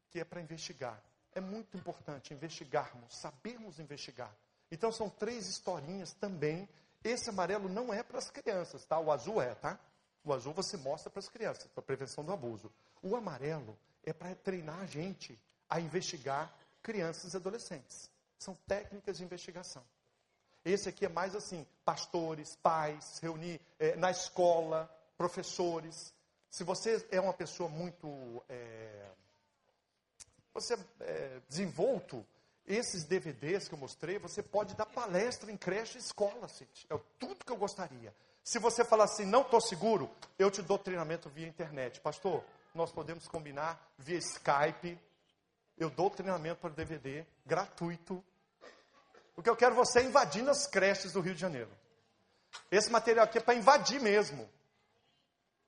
[0.09, 0.99] que é para investigar
[1.35, 4.35] é muito importante investigarmos, sabermos investigar.
[4.71, 6.69] Então são três historinhas também.
[7.03, 8.99] Esse amarelo não é para as crianças, tá?
[8.99, 9.79] O azul é, tá?
[10.25, 12.71] O azul você mostra para as crianças, para prevenção do abuso.
[13.03, 15.39] O amarelo é para treinar a gente
[15.69, 16.53] a investigar
[16.83, 18.11] crianças e adolescentes.
[18.39, 19.85] São técnicas de investigação.
[20.65, 26.15] Esse aqui é mais assim: pastores, pais, reunir é, na escola, professores.
[26.51, 29.11] Se você é uma pessoa muito é,
[30.55, 32.25] você é desenvolto,
[32.67, 36.87] esses DVDs que eu mostrei, você pode dar palestra em creche e escola, gente.
[36.91, 38.15] É tudo que eu gostaria.
[38.45, 42.01] Se você falar assim, não estou seguro, eu te dou treinamento via internet.
[42.01, 44.99] Pastor, nós podemos combinar via Skype.
[45.77, 48.23] Eu dou treinamento para DVD gratuito.
[49.37, 51.71] O que eu quero você é invadir as creches do Rio de Janeiro.
[52.71, 54.49] Esse material aqui é para invadir mesmo.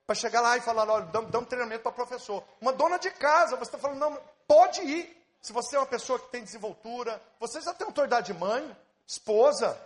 [0.06, 2.44] Para chegar lá e falar, olha, damos, treinamento para professor.
[2.60, 5.24] Uma dona de casa, você está falando, não, pode ir.
[5.40, 8.76] Se você é uma pessoa que tem desenvoltura, você já tem autoridade de mãe,
[9.06, 9.78] esposa,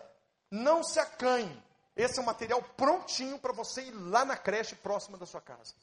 [0.50, 1.62] não se acanhe.
[1.96, 5.74] Esse é um material prontinho para você ir lá na creche próxima da sua casa.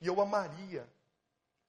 [0.00, 0.86] E eu amaria.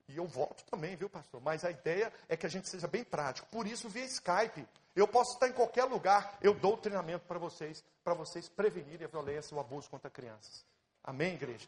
[0.08, 1.42] E eu volto também, viu, pastor?
[1.42, 3.48] Mas a ideia é que a gente seja bem prático.
[3.50, 4.66] Por isso, via Skype.
[4.96, 9.10] Eu posso estar em qualquer lugar, eu dou treinamento para vocês, para vocês prevenirem a
[9.10, 10.66] violência e o abuso contra crianças.
[11.04, 11.68] Amém, igreja?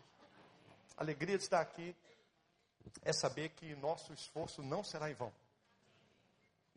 [0.99, 1.95] alegria de estar aqui
[3.03, 5.31] é saber que nosso esforço não será em vão.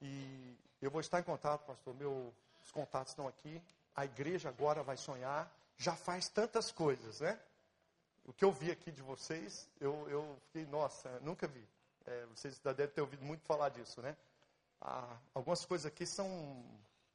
[0.00, 1.94] E eu vou estar em contato, pastor.
[1.94, 2.32] Meus
[2.72, 3.60] contatos estão aqui.
[3.94, 5.50] A igreja agora vai sonhar.
[5.76, 7.38] Já faz tantas coisas, né?
[8.24, 11.66] O que eu vi aqui de vocês, eu, eu fiquei, nossa, nunca vi.
[12.06, 14.16] É, vocês já devem ter ouvido muito falar disso, né?
[14.80, 16.64] Ah, algumas coisas aqui são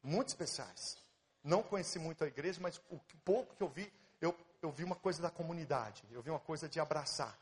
[0.04, 0.98] muito especiais.
[1.44, 4.96] Não conheci muito a igreja, mas o pouco que eu vi, eu, eu vi uma
[4.96, 7.38] coisa da comunidade, eu vi uma coisa de abraçar.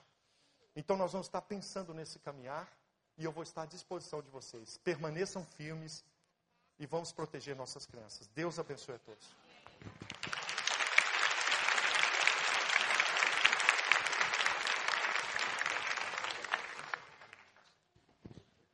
[0.76, 2.68] Então nós vamos estar pensando nesse caminhar
[3.18, 4.78] e eu vou estar à disposição de vocês.
[4.80, 6.04] Permaneçam firmes
[6.78, 8.28] e vamos proteger nossas crianças.
[8.28, 9.36] Deus abençoe a todos.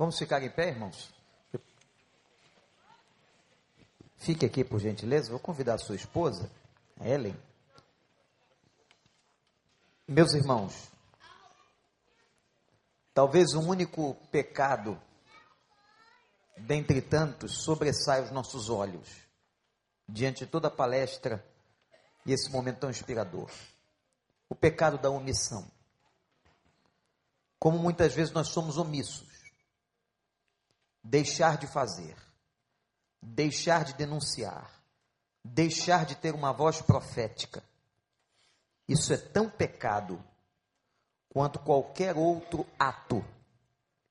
[0.01, 1.13] Vamos ficar em pé, irmãos?
[4.17, 5.29] Fique aqui, por gentileza.
[5.29, 6.49] Vou convidar a sua esposa,
[6.99, 7.39] Ellen.
[10.07, 10.89] Meus irmãos,
[13.13, 14.99] Talvez o único pecado,
[16.57, 19.07] dentre tantos, sobressai os nossos olhos,
[20.09, 21.45] diante de toda a palestra
[22.25, 23.51] e esse momento tão inspirador.
[24.49, 25.63] O pecado da omissão.
[27.59, 29.30] Como muitas vezes nós somos omissos.
[31.03, 32.15] Deixar de fazer,
[33.21, 34.71] deixar de denunciar,
[35.43, 37.63] deixar de ter uma voz profética.
[38.87, 40.23] Isso é tão pecado
[41.29, 43.23] quanto qualquer outro ato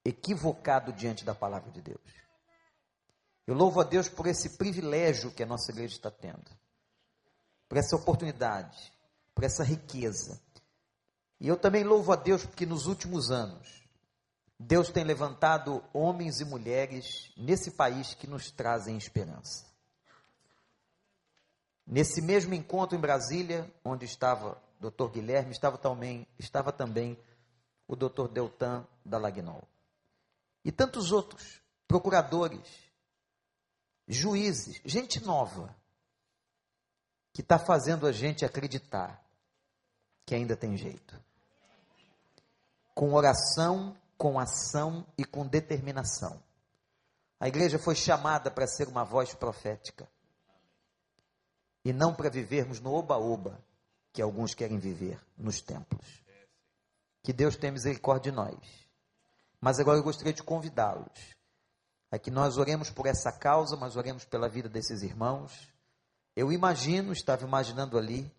[0.04, 2.00] equivocado diante da palavra de Deus.
[3.46, 6.50] Eu louvo a Deus por esse privilégio que a nossa igreja está tendo,
[7.68, 8.92] por essa oportunidade,
[9.34, 10.40] por essa riqueza.
[11.40, 13.79] E eu também louvo a Deus porque nos últimos anos,
[14.62, 19.64] Deus tem levantado homens e mulheres nesse país que nos trazem esperança.
[21.86, 25.12] Nesse mesmo encontro em Brasília, onde estava o Dr.
[25.12, 27.18] Guilherme, estava também, estava também
[27.88, 28.28] o Dr.
[28.28, 29.66] Deltan Dallagnol.
[30.62, 32.68] E tantos outros, procuradores,
[34.06, 35.74] juízes, gente nova,
[37.32, 39.24] que está fazendo a gente acreditar
[40.26, 41.18] que ainda tem jeito.
[42.94, 46.42] Com oração, com ação e com determinação.
[47.40, 50.06] A igreja foi chamada para ser uma voz profética.
[51.82, 53.58] E não para vivermos no oba-oba,
[54.12, 56.22] que alguns querem viver nos templos.
[57.22, 58.58] Que Deus tenha misericórdia de nós.
[59.58, 61.34] Mas agora eu gostaria de convidá-los
[62.10, 65.72] a que nós oremos por essa causa, mas oremos pela vida desses irmãos.
[66.36, 68.30] Eu imagino, estava imaginando ali,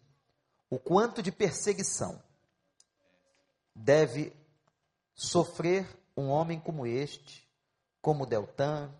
[0.70, 2.22] o quanto de perseguição
[3.74, 4.32] deve
[5.14, 7.48] sofrer um homem como este,
[8.02, 8.94] como Deltan,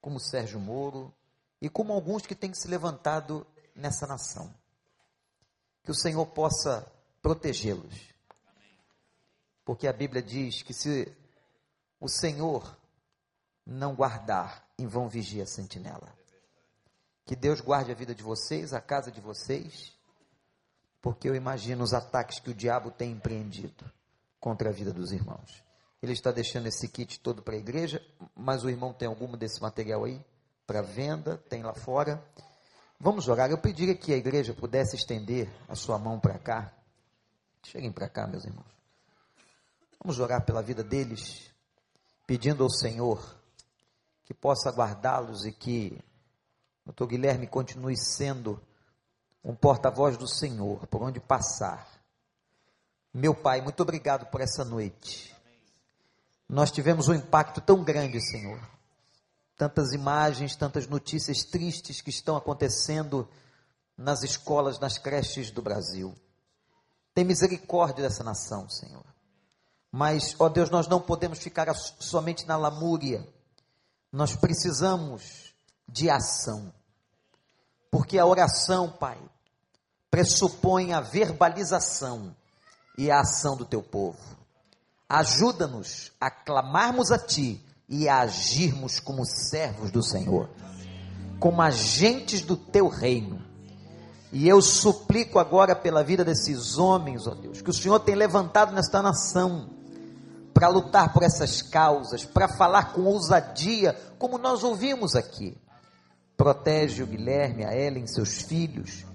[0.00, 1.14] como Sérgio Moro
[1.60, 4.54] e como alguns que têm se levantado nessa nação.
[5.82, 6.90] Que o Senhor possa
[7.20, 8.10] protegê-los.
[9.64, 11.14] Porque a Bíblia diz que se
[12.00, 12.78] o Senhor
[13.66, 16.12] não guardar, em vão vigia a sentinela.
[17.24, 19.96] Que Deus guarde a vida de vocês, a casa de vocês,
[21.00, 23.90] porque eu imagino os ataques que o diabo tem empreendido
[24.40, 25.62] contra a vida dos irmãos.
[26.02, 28.02] Ele está deixando esse kit todo para a igreja,
[28.34, 30.24] mas o irmão tem algum desse material aí
[30.66, 32.24] para venda, tem lá fora.
[32.98, 33.50] Vamos orar.
[33.50, 36.72] Eu pediria que a igreja pudesse estender a sua mão para cá.
[37.62, 38.70] Cheguem para cá, meus irmãos.
[40.02, 41.50] Vamos orar pela vida deles,
[42.26, 43.38] pedindo ao Senhor
[44.24, 46.02] que possa guardá-los e que
[46.82, 48.62] o doutor Guilherme continue sendo
[49.44, 51.99] um porta-voz do Senhor por onde passar.
[53.12, 55.34] Meu Pai, muito obrigado por essa noite.
[56.48, 58.60] Nós tivemos um impacto tão grande, Senhor.
[59.56, 63.28] Tantas imagens, tantas notícias tristes que estão acontecendo
[63.96, 66.14] nas escolas, nas creches do Brasil.
[67.14, 69.04] Tem misericórdia dessa nação, Senhor.
[69.92, 73.26] Mas, ó Deus, nós não podemos ficar somente na lamúria
[74.12, 75.54] nós precisamos
[75.88, 76.72] de ação.
[77.90, 79.18] Porque a oração, Pai,
[80.10, 82.34] pressupõe a verbalização
[83.00, 84.18] e a ação do teu povo.
[85.08, 90.50] Ajuda-nos a clamarmos a Ti e a agirmos como servos do Senhor,
[91.38, 93.42] como agentes do Teu reino.
[94.30, 98.74] E eu suplico agora pela vida desses homens, ó Deus, que o Senhor tem levantado
[98.74, 99.70] nesta nação
[100.52, 105.56] para lutar por essas causas, para falar com ousadia, como nós ouvimos aqui.
[106.36, 109.06] Protege o Guilherme, a Ellen, seus filhos,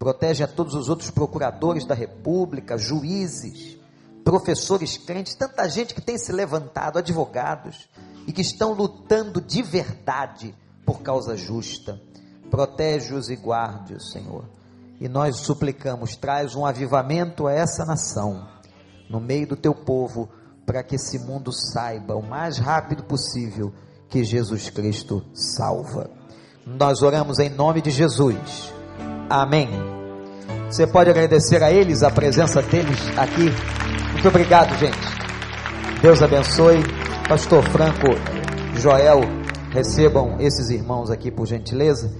[0.00, 3.78] protege a todos os outros procuradores da República, juízes,
[4.24, 7.86] professores crentes, tanta gente que tem se levantado, advogados,
[8.26, 10.54] e que estão lutando de verdade
[10.86, 12.00] por causa justa.
[12.50, 14.46] Protege-os e guarde-os, Senhor.
[14.98, 18.48] E nós suplicamos, traz um avivamento a essa nação,
[19.08, 20.30] no meio do teu povo
[20.64, 23.70] para que esse mundo saiba o mais rápido possível
[24.08, 26.10] que Jesus Cristo salva.
[26.64, 28.79] Nós oramos em nome de Jesus.
[29.28, 29.68] Amém.
[30.68, 33.52] Você pode agradecer a eles a presença deles aqui.
[34.12, 34.98] Muito obrigado, gente.
[36.00, 36.82] Deus abençoe.
[37.28, 38.08] Pastor Franco,
[38.76, 39.20] Joel,
[39.70, 42.10] recebam esses irmãos aqui por gentileza.